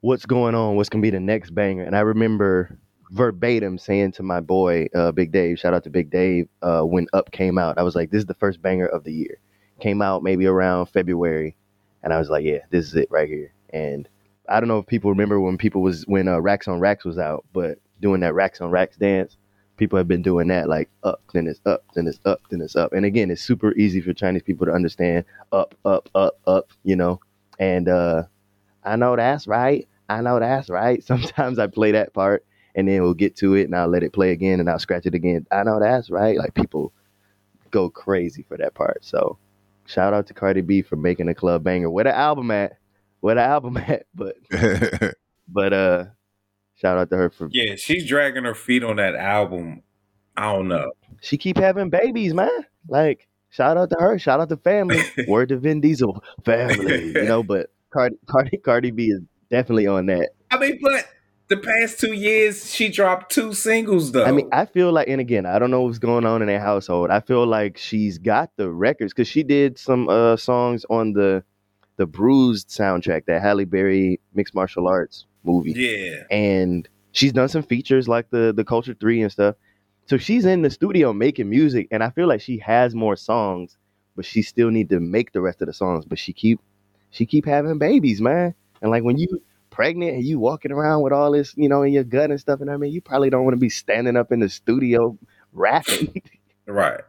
[0.02, 1.84] what's going on, what's gonna be the next banger.
[1.84, 2.78] And I remember
[3.12, 7.08] verbatim saying to my boy, uh, Big Dave, shout out to Big Dave, uh, when
[7.14, 9.40] Up came out, I was like, this is the first banger of the year.
[9.80, 11.56] Came out maybe around February,
[12.04, 13.54] and I was like, yeah, this is it right here.
[13.70, 14.10] And
[14.50, 17.18] I don't know if people remember when people was when uh, Racks on Racks was
[17.18, 19.38] out, but doing that Racks on Racks dance,
[19.78, 22.76] people have been doing that like up, then it's up, then it's up, then it's
[22.76, 22.94] up.
[22.94, 26.96] And again, it's super easy for Chinese people to understand up, up, up, up, you
[26.96, 27.20] know.
[27.60, 28.24] And uh
[28.84, 29.88] I know that's right.
[30.10, 31.04] I know that's right.
[31.06, 34.14] Sometimes I play that part and then we'll get to it and I'll let it
[34.14, 35.46] play again and I'll scratch it again.
[35.52, 36.38] I know that's right.
[36.38, 36.94] Like people
[37.72, 39.04] go crazy for that part.
[39.04, 39.38] So
[39.86, 41.90] shout out to Cardi B for making a club banger.
[41.90, 42.78] Where the album at?
[43.20, 44.06] Where the album at?
[44.14, 44.38] But
[45.48, 46.06] but uh
[46.78, 49.84] shout out to her for Yeah, she's dragging her feet on that album.
[50.36, 50.92] I don't know.
[51.22, 52.66] she keep having babies, man.
[52.88, 54.20] Like, shout out to her.
[54.20, 55.02] Shout out to family.
[55.28, 57.08] Word to Vin Diesel, family.
[57.08, 60.30] You know, but Cardi, Cardi, Cardi B is definitely on that.
[60.52, 61.10] I mean, but
[61.48, 64.26] the past two years, she dropped two singles though.
[64.26, 66.60] I mean, I feel like, and again, I don't know what's going on in their
[66.60, 67.10] household.
[67.10, 71.44] I feel like she's got the records because she did some uh, songs on the
[71.96, 75.74] the Bruised soundtrack, that Halle Berry mixed martial arts movie.
[75.76, 76.24] yeah.
[76.30, 79.56] and she's done some features like the the Culture Three and stuff.
[80.06, 83.76] So she's in the studio making music, and I feel like she has more songs,
[84.16, 86.06] but she still need to make the rest of the songs.
[86.06, 86.60] But she keep
[87.12, 88.54] she keep having babies, man.
[88.82, 91.92] And like when you pregnant and you walking around with all this, you know, in
[91.94, 94.32] your gut and stuff, and I mean, you probably don't want to be standing up
[94.32, 95.18] in the studio
[95.54, 96.22] rapping.
[96.70, 97.00] Right.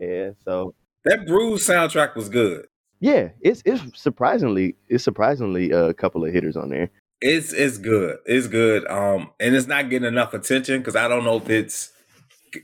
[0.00, 0.74] Yeah, so
[1.04, 2.66] That Bruise soundtrack was good.
[3.00, 6.88] yeah, it's it's surprisingly it's surprisingly uh, a couple of hitters on there.
[7.26, 8.18] It's it's good.
[8.26, 8.86] It's good.
[8.86, 11.90] Um, and it's not getting enough attention because I don't know if it's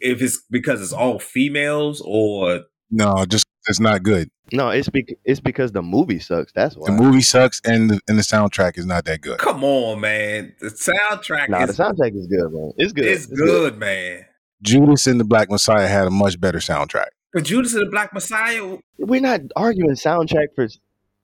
[0.02, 4.28] if it's because it's all females or No, just it's not good.
[4.52, 6.52] No, it's bec- it's because the movie sucks.
[6.52, 6.86] That's why.
[6.86, 9.38] The movie sucks, and the, and the soundtrack is not that good.
[9.38, 10.54] come on, man.
[10.60, 12.72] The soundtrack Nah, the is soundtrack is good, man.
[12.76, 13.04] It's good.
[13.06, 14.26] it's good, man.
[14.62, 17.06] Judas and the Black Messiah had a much better soundtrack.
[17.32, 20.68] But Judas and the Black Messiah, We're not arguing soundtrack for.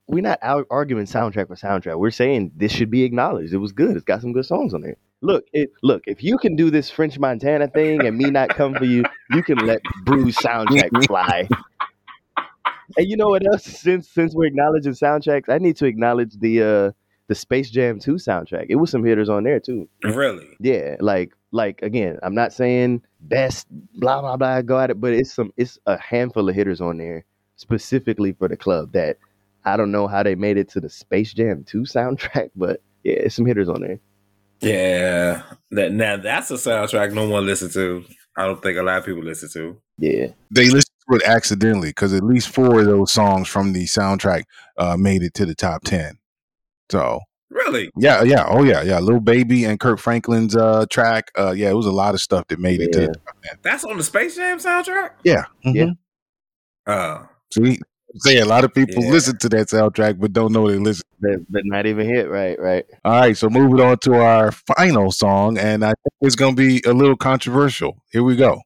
[0.08, 0.38] We're not
[0.70, 1.98] arguing soundtrack for soundtrack.
[1.98, 3.52] We're saying this should be acknowledged.
[3.52, 3.96] It was good.
[3.96, 4.96] It's got some good songs on there.
[5.20, 6.02] Look, it, look.
[6.06, 9.42] If you can do this French Montana thing and me not come for you, you
[9.42, 11.48] can let Bruce soundtrack fly.
[12.96, 13.64] And you know what else?
[13.64, 16.92] Since since we're acknowledging soundtracks, I need to acknowledge the uh
[17.28, 18.66] the Space Jam 2 soundtrack.
[18.68, 19.88] It was some hitters on there too.
[20.04, 20.46] really.
[20.60, 25.12] Yeah, like like again, I'm not saying best blah blah blah go at it, but
[25.12, 27.24] it's some it's a handful of hitters on there
[27.56, 29.16] specifically for the club that
[29.66, 33.14] I don't know how they made it to the Space Jam 2 soundtrack, but yeah,
[33.14, 34.00] it's some hitters on there.
[34.60, 35.42] Yeah.
[35.72, 38.04] That now that's a soundtrack no one listens to.
[38.36, 39.80] I don't think a lot of people listen to.
[39.98, 40.28] Yeah.
[40.50, 44.44] They listen to it accidentally because at least four of those songs from the soundtrack
[44.78, 46.18] uh, made it to the top ten.
[46.90, 47.90] So Really?
[47.96, 48.98] yeah, yeah, oh yeah, yeah.
[48.98, 51.30] Lil Baby and Kirk Franklin's uh, track.
[51.38, 53.58] Uh, yeah, it was a lot of stuff that made it to the top ten.
[53.62, 55.10] That's on the Space Jam soundtrack?
[55.24, 55.90] Yeah, Yeah.
[56.86, 57.28] Uh mhm.
[57.52, 57.80] See,
[58.18, 59.10] say a lot of people Yeah.
[59.10, 61.02] listen to that soundtrack but don't know they listen.
[61.20, 62.84] But, but not even hit, right, right.
[63.04, 66.56] All right, so moving on to our final song, and I think it's going to
[66.56, 68.02] be a little controversial.
[68.12, 68.60] Here we go.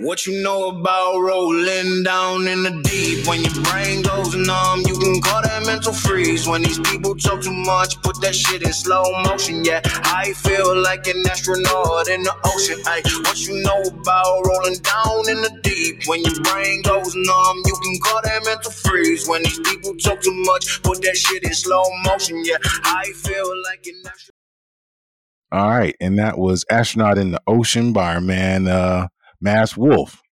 [0.00, 3.28] What you know about rolling down in the deep?
[3.28, 6.48] When your brain goes numb, you can call that mental freeze.
[6.48, 9.62] When these people talk too much, put that shit in slow motion.
[9.62, 12.80] Yeah, I feel like an astronaut in the ocean.
[12.88, 16.08] Ay, what you know about rolling down in the deep?
[16.08, 19.28] When your brain goes numb, you can call that mental freeze.
[19.28, 22.40] When these people talk too much, put that shit in slow motion.
[22.46, 24.40] Yeah, I feel like an astronaut.
[25.52, 29.08] All right, and that was "Astronaut in the Ocean" by our man uh,
[29.40, 30.22] Masked Wolf.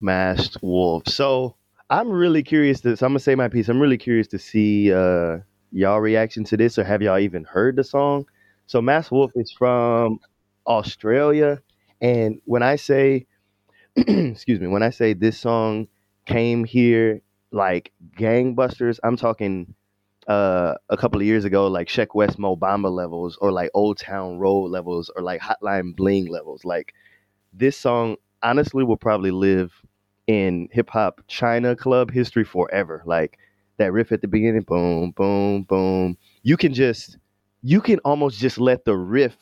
[0.00, 1.06] Masked Wolf.
[1.06, 1.56] So
[1.90, 3.68] I'm really curious to so I'm gonna say my piece.
[3.68, 5.38] I'm really curious to see uh
[5.72, 8.26] y'all reaction to this or have y'all even heard the song?
[8.66, 10.18] So Masked Wolf is from
[10.66, 11.60] Australia.
[12.00, 13.26] And when I say
[13.96, 15.88] excuse me, when I say this song
[16.26, 17.20] came here
[17.50, 19.74] like gangbusters, I'm talking
[20.28, 23.98] uh, a couple of years ago, like Sheck West Mo Bamba levels, or like Old
[23.98, 26.64] Town Road levels, or like Hotline Bling levels.
[26.64, 26.94] Like
[27.52, 29.72] this song, honestly, will probably live
[30.26, 33.02] in hip hop China club history forever.
[33.06, 33.38] Like
[33.78, 36.16] that riff at the beginning, boom, boom, boom.
[36.42, 37.18] You can just,
[37.62, 39.36] you can almost just let the riff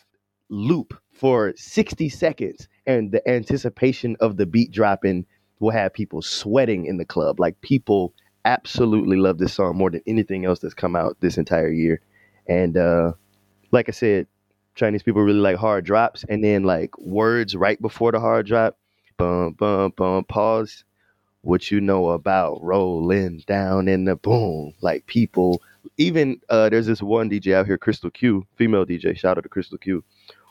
[0.48, 5.26] loop for 60 seconds, and the anticipation of the beat dropping
[5.60, 7.40] will have people sweating in the club.
[7.40, 11.70] Like people absolutely love this song more than anything else that's come out this entire
[11.70, 12.00] year.
[12.48, 13.12] And uh
[13.72, 14.26] like I said,
[14.74, 18.78] Chinese people really like hard drops and then like words right before the hard drop.
[19.18, 20.84] Bum bum bum pause.
[21.42, 24.74] What you know about rolling down in the boom.
[24.82, 25.62] Like people
[25.96, 29.48] even uh there's this one DJ out here, Crystal Q, female DJ, shout out to
[29.48, 30.04] Crystal Q,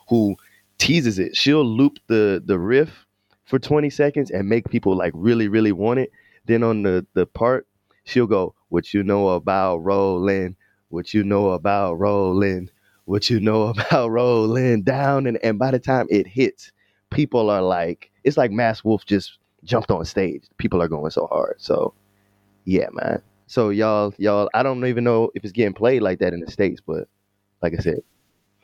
[0.10, 0.36] who
[0.80, 1.36] teases it.
[1.36, 3.06] She'll loop the the riff
[3.46, 6.12] for 20 seconds and make people like really, really want it.
[6.46, 7.68] Then on the the part
[8.06, 10.56] she'll go, What you know about rolling?
[10.90, 12.70] What you know about rolling?
[13.06, 15.28] What you know about rolling down?
[15.28, 16.72] And, and by the time it hits,
[17.16, 20.44] people are like, it's like Masked Wolf just jumped on stage.
[20.58, 21.56] People are going so hard.
[21.60, 21.94] So
[22.66, 23.22] yeah, man.
[23.48, 26.52] So y'all, y'all, I don't even know if it's getting played like that in the
[26.52, 27.08] States, but
[27.62, 28.00] like I said,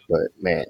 [0.10, 0.66] but man,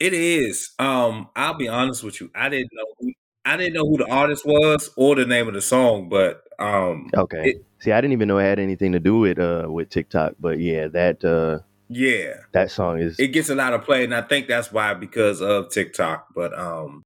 [0.00, 0.72] It is.
[0.78, 2.30] Um, I'll be honest with you.
[2.34, 3.12] I didn't know who
[3.44, 7.10] I didn't know who the artist was or the name of the song, but um
[7.14, 7.50] okay.
[7.50, 10.36] It- See, I didn't even know it had anything to do with uh with TikTok,
[10.40, 11.60] but yeah, that uh
[11.94, 12.34] yeah.
[12.52, 15.40] that song is It gets a lot of play, and I think that's why because
[15.40, 16.28] of TikTok.
[16.34, 17.02] But um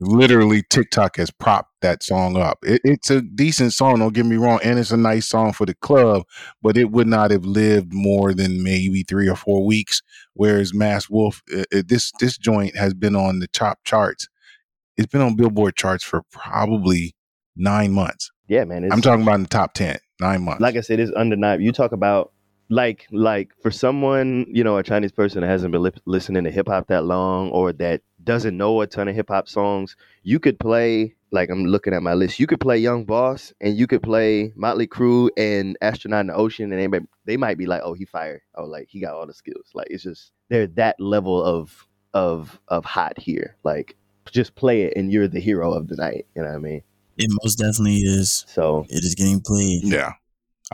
[0.00, 2.58] Literally, TikTok has propped that song up.
[2.62, 5.64] It, it's a decent song, don't get me wrong, and it's a nice song for
[5.66, 6.24] the club,
[6.60, 10.02] but it would not have lived more than maybe three or four weeks.
[10.34, 14.28] Whereas Masked Wolf, uh, uh, this this joint has been on the top charts.
[14.96, 17.14] It's been on Billboard charts for probably
[17.56, 18.30] nine months.
[18.48, 18.84] yeah, man.
[18.84, 20.60] It's, I'm talking about in the top ten, nine months.
[20.60, 21.64] like I said, it's undeniable.
[21.64, 22.32] You talk about
[22.68, 26.50] like like for someone you know a Chinese person that hasn't been li- listening to
[26.50, 30.38] hip hop that long or that doesn't know a ton of hip hop songs, you
[30.40, 32.38] could play like I'm looking at my list.
[32.38, 36.34] You could play Young Boss and you could play Motley Crew and Astronaut in the
[36.34, 38.40] Ocean, and anybody they might be like, oh, he fired.
[38.54, 39.66] Oh, like he got all the skills.
[39.74, 43.56] Like it's just they're that level of of of hot here.
[43.64, 43.96] Like
[44.30, 46.26] just play it and you're the hero of the night.
[46.34, 46.82] You know what I mean?
[47.16, 48.44] It most definitely is.
[48.48, 50.12] So It is getting played Yeah.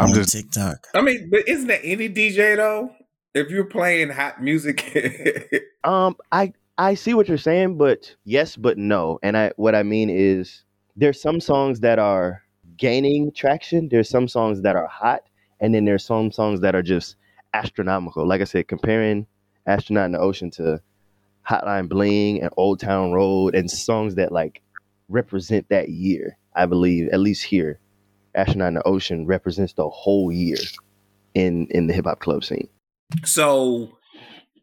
[0.01, 0.86] I'm on just TikTok.
[0.94, 2.94] I mean, but isn't that any DJ though?
[3.34, 8.78] If you're playing hot music, Um, I I see what you're saying, but yes, but
[8.78, 9.18] no.
[9.22, 10.64] And I what I mean is
[10.96, 12.42] there's some songs that are
[12.76, 13.88] gaining traction.
[13.88, 15.22] There's some songs that are hot,
[15.61, 17.16] and then there's some songs that are just
[17.55, 18.26] astronomical.
[18.26, 19.26] Like I said, comparing
[19.66, 20.80] "Astronaut in the Ocean" to
[21.48, 24.62] "Hotline Bling" and "Old Town Road" and songs that like
[25.09, 26.36] represent that year.
[26.55, 27.78] I believe, at least here,
[28.35, 30.59] "Astronaut in the Ocean" represents the whole year
[31.35, 32.68] in in the hip hop club scene.
[33.24, 33.91] so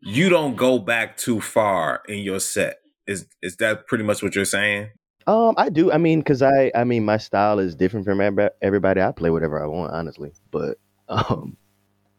[0.01, 2.77] you don't go back too far in your set.
[3.07, 4.89] Is is that pretty much what you're saying?
[5.25, 5.91] Um, I do.
[5.91, 8.21] I mean, cause I, I mean, my style is different from
[8.61, 9.01] everybody.
[9.01, 10.31] I play whatever I want, honestly.
[10.51, 10.77] But
[11.09, 11.57] um,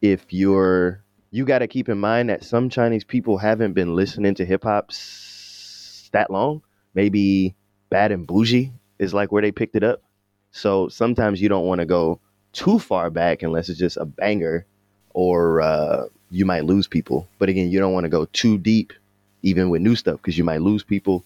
[0.01, 4.35] if you're, you got to keep in mind that some Chinese people haven't been listening
[4.35, 6.61] to hip hop s- that long.
[6.93, 7.55] Maybe
[7.89, 10.03] Bad and Bougie is like where they picked it up.
[10.51, 12.19] So sometimes you don't want to go
[12.53, 14.65] too far back unless it's just a banger,
[15.13, 17.27] or uh, you might lose people.
[17.37, 18.93] But again, you don't want to go too deep,
[19.43, 21.23] even with new stuff, because you might lose people.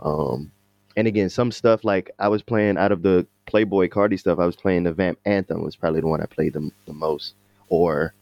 [0.00, 0.50] Um,
[0.96, 4.46] and again, some stuff like I was playing out of the Playboi Carti stuff, I
[4.46, 7.34] was playing the Vamp Anthem was probably the one I played the, the most,
[7.68, 8.14] or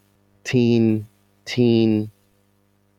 [0.44, 1.06] Teen
[1.44, 2.10] Teen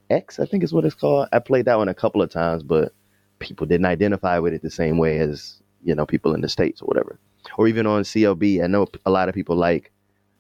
[0.10, 1.30] X, I think is what it's called.
[1.32, 2.94] I played that one a couple of times, but
[3.40, 6.82] people didn't identify with it the same way as you know people in the states
[6.82, 7.18] or whatever.
[7.58, 9.92] Or even on CLB, I know a lot of people like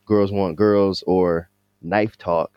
[0.05, 1.49] Girls Want Girls or
[1.81, 2.51] Knife Talk,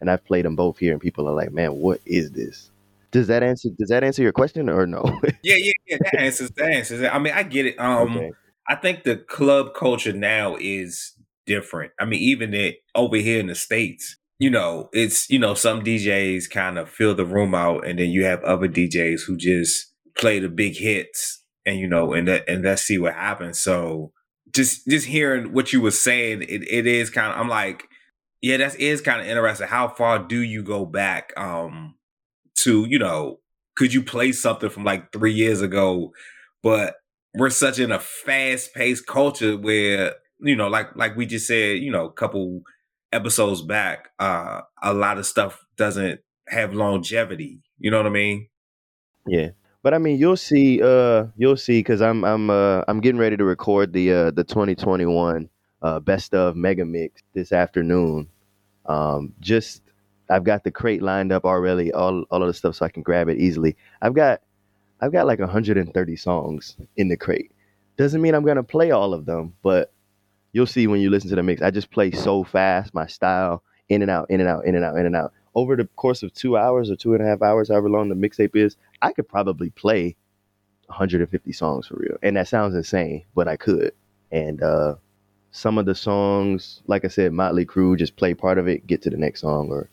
[0.00, 2.70] and I've played them both here, and people are like, "Man, what is this?"
[3.10, 3.70] Does that answer?
[3.78, 5.02] Does that answer your question or no?
[5.42, 5.96] Yeah, yeah, yeah.
[6.00, 7.02] That answers that answers.
[7.10, 7.78] I mean, I get it.
[7.80, 8.30] Um, Okay.
[8.68, 11.14] I think the club culture now is
[11.46, 11.92] different.
[11.98, 15.80] I mean, even it over here in the states, you know, it's you know some
[15.82, 19.92] DJs kind of fill the room out, and then you have other DJs who just
[20.18, 21.37] play the big hits,
[21.68, 23.58] and you know, and that and let's see what happens.
[23.58, 24.12] So
[24.52, 27.88] just just hearing what you were saying, it, it is kind of I'm like,
[28.40, 29.68] yeah, that is kind of interesting.
[29.68, 31.94] How far do you go back um
[32.56, 33.40] to you know
[33.76, 36.12] could you play something from like three years ago?
[36.62, 36.96] But
[37.34, 41.78] we're such in a fast paced culture where, you know, like like we just said,
[41.78, 42.62] you know, a couple
[43.12, 47.60] episodes back, uh, a lot of stuff doesn't have longevity.
[47.78, 48.48] You know what I mean?
[49.26, 49.50] Yeah.
[49.82, 50.82] But I mean, you'll see.
[50.82, 54.44] Uh, you'll see because I'm I'm uh I'm getting ready to record the uh the
[54.44, 55.48] 2021
[55.82, 58.28] uh best of mega mix this afternoon.
[58.86, 59.82] Um, just
[60.30, 63.02] I've got the crate lined up already, all all of the stuff so I can
[63.02, 63.76] grab it easily.
[64.02, 64.40] I've got
[65.00, 67.52] I've got like 130 songs in the crate.
[67.96, 69.92] Doesn't mean I'm gonna play all of them, but
[70.52, 71.62] you'll see when you listen to the mix.
[71.62, 74.84] I just play so fast, my style, in and out, in and out, in and
[74.84, 75.32] out, in and out.
[75.58, 78.14] Over the course of two hours or two and a half hours, however long the
[78.14, 80.14] mixtape is, I could probably play
[80.86, 82.16] 150 songs for real.
[82.22, 83.92] And that sounds insane, but I could.
[84.30, 84.94] And uh,
[85.50, 89.02] some of the songs, like I said, Motley Crew, just play part of it, get
[89.02, 89.88] to the next song, or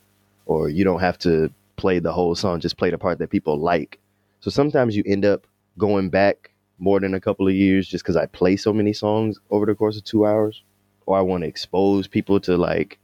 [0.45, 3.57] or you don't have to play the whole song, just play the part that people
[3.57, 3.99] like.
[4.41, 5.47] So sometimes you end up
[5.79, 9.39] going back more than a couple of years just because I play so many songs
[9.49, 10.61] over the course of two hours,
[11.07, 12.99] or I want to expose people to like,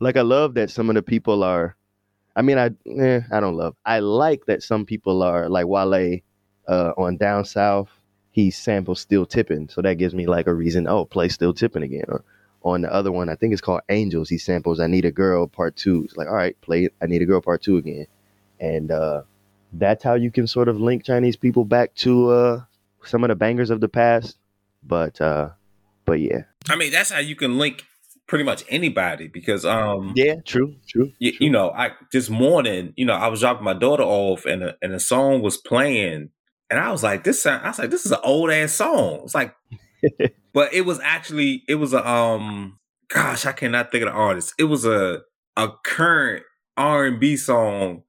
[0.00, 1.76] like I love that some of the people are.
[2.36, 3.74] I mean, I eh, I don't love.
[3.84, 6.20] I like that some people are like Wale
[6.68, 7.90] uh, on Down South.
[8.32, 10.86] He samples Still Tipping, so that gives me like a reason.
[10.86, 12.04] Oh, play Still Tipping again.
[12.08, 12.24] Or
[12.62, 14.28] on the other one, I think it's called Angels.
[14.28, 16.04] He samples I Need a Girl Part Two.
[16.04, 18.06] It's like, all right, play I Need a Girl Part Two again,
[18.60, 19.22] and uh,
[19.72, 22.60] that's how you can sort of link Chinese people back to uh,
[23.04, 24.36] some of the bangers of the past.
[24.84, 25.50] But uh,
[26.04, 27.84] but yeah, I mean, that's how you can link
[28.30, 31.10] pretty much anybody because um yeah, true, true.
[31.18, 34.62] you, you know, I this morning, you know, I was dropping my daughter off and
[34.62, 36.30] a, and a song was playing,
[36.70, 39.22] and I was like, this sound, I was like, this is an old ass song.
[39.24, 39.52] It's like,
[40.54, 42.78] but it was actually it was a um,
[43.08, 44.54] gosh, I cannot think of the artist.
[44.60, 45.22] It was a
[45.56, 46.44] a current
[46.76, 48.04] R and B song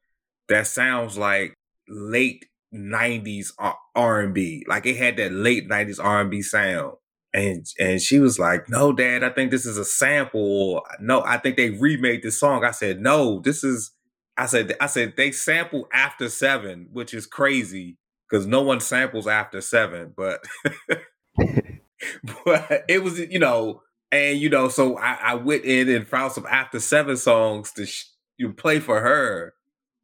[0.50, 1.56] that sounds like
[1.90, 3.48] late '90s
[3.96, 6.94] R and B, like it had that late '90s R and B sound.
[7.34, 11.38] And and she was like, "No, Dad, I think this is a sample." No, I
[11.38, 12.66] think they remade this song.
[12.66, 13.92] I said, "No, this is."
[14.38, 17.98] I said, "I said they sample after seven, which is crazy
[18.30, 20.44] because no one samples after seven." But
[22.46, 26.34] but it was, you know, and you know, so I, I went in and found
[26.34, 28.06] some after seven songs to sh-
[28.38, 29.54] you play for her,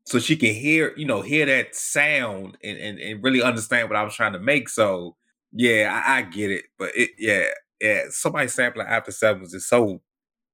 [0.05, 3.97] so she can hear, you know, hear that sound and, and and really understand what
[3.97, 4.69] I was trying to make.
[4.69, 5.15] So
[5.51, 7.45] yeah, I, I get it, but it yeah,
[7.81, 10.01] yeah, somebody sampling after seven was just so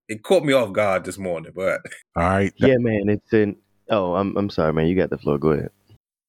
[0.08, 1.52] it caught me off guard this morning.
[1.56, 1.82] But
[2.16, 3.56] all right, yeah, man, it's in.
[3.90, 4.88] Oh, I'm I'm sorry, man.
[4.88, 5.38] You got the floor.
[5.38, 5.70] Go ahead.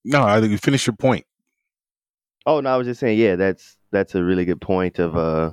[0.04, 1.24] No, I think you finish your point.
[2.46, 5.50] Oh no, I was just saying, yeah, that's that's a really good point of uh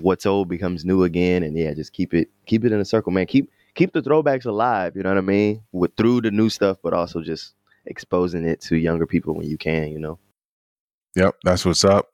[0.00, 3.12] what's old becomes new again, and yeah, just keep it keep it in a circle,
[3.12, 3.26] man.
[3.26, 4.96] Keep keep the throwbacks alive.
[4.96, 5.62] You know what I mean?
[5.72, 7.54] With through the new stuff, but also just
[7.86, 9.88] exposing it to younger people when you can.
[9.88, 10.18] You know.
[11.16, 12.10] Yep, that's what's up.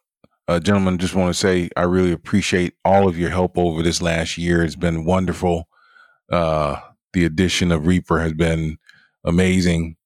[0.49, 4.03] Uh, gentlemen, just want to say I really appreciate all of your help over this
[4.03, 4.63] last year.
[4.65, 5.69] It's been wonderful.
[6.31, 6.81] Uh,
[7.13, 8.79] the addition of Reaper has been
[9.25, 9.97] amazing.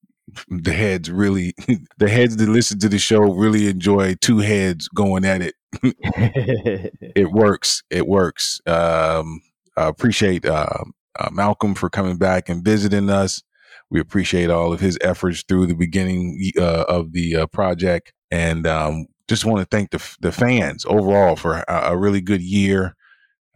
[0.48, 1.54] The heads really,
[1.98, 5.54] the heads that listen to the show really enjoy two heads going at it.
[5.82, 7.82] it works.
[7.90, 8.60] It works.
[8.66, 9.40] Um,
[9.76, 10.84] I appreciate uh,
[11.18, 13.42] uh, Malcolm for coming back and visiting us.
[13.90, 18.66] We appreciate all of his efforts through the beginning uh, of the uh, project, and
[18.66, 22.94] um, just want to thank the the fans overall for a, a really good year.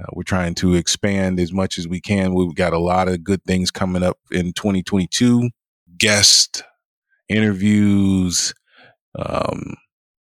[0.00, 2.34] Uh, we're trying to expand as much as we can.
[2.34, 5.50] We've got a lot of good things coming up in 2022.
[5.98, 6.62] Guest
[7.28, 8.54] interviews,
[9.18, 9.74] um,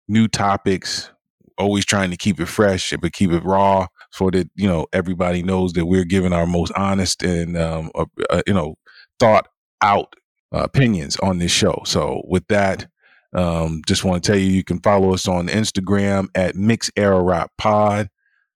[0.09, 1.11] new topics.
[1.59, 5.43] Always trying to keep it fresh, but keep it raw, so that you know everybody
[5.43, 8.75] knows that we're giving our most honest and um, uh, uh, you know
[9.21, 9.47] thought
[9.83, 10.15] out
[10.53, 11.83] uh, opinions on this show.
[11.85, 12.89] So with that,
[13.35, 17.23] um, just want to tell you you can follow us on Instagram at Mix Era
[17.23, 18.11] Rap Pod.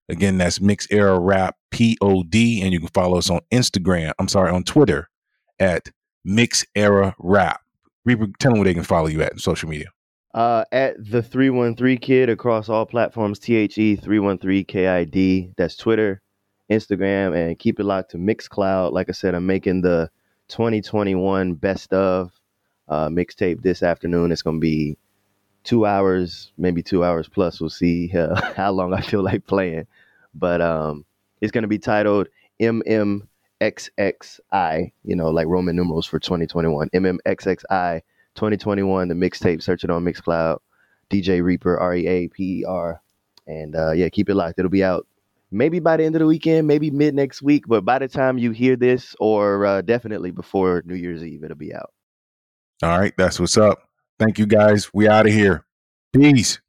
[0.09, 4.13] Again, that's Mix Era Rap P O D, and you can follow us on Instagram.
[4.19, 5.09] I'm sorry, on Twitter
[5.59, 5.89] at
[6.25, 7.61] Mix Era Rap.
[8.05, 9.89] Reaper, tell them where they can follow you at social media.
[10.33, 15.51] Uh, at the 313 Kid across all platforms, T H E 313 K I D.
[15.57, 16.21] That's Twitter,
[16.71, 18.93] Instagram, and keep it locked to Mixcloud.
[18.93, 20.11] Like I said, I'm making the
[20.49, 22.33] 2021 best of
[22.89, 24.33] uh, mixtape this afternoon.
[24.33, 24.97] It's going to be
[25.65, 27.61] two hours, maybe two hours plus.
[27.61, 29.87] We'll see uh, how long I feel like playing.
[30.35, 31.05] But um,
[31.41, 32.29] it's going to be titled
[32.61, 33.23] MMXXI,
[35.05, 36.91] you know, like Roman numerals for 2021.
[36.91, 38.03] MMXXI
[38.35, 39.63] 2021, the mixtape.
[39.63, 40.59] Search it on Mixcloud.
[41.11, 43.01] DJ Reaper, R E A P E R.
[43.47, 44.59] And uh, yeah, keep it locked.
[44.59, 45.07] It'll be out
[45.51, 47.65] maybe by the end of the weekend, maybe mid next week.
[47.67, 51.57] But by the time you hear this, or uh, definitely before New Year's Eve, it'll
[51.57, 51.93] be out.
[52.83, 53.89] All right, that's what's up.
[54.19, 54.93] Thank you guys.
[54.93, 55.65] We out of here.
[56.15, 56.61] Peace.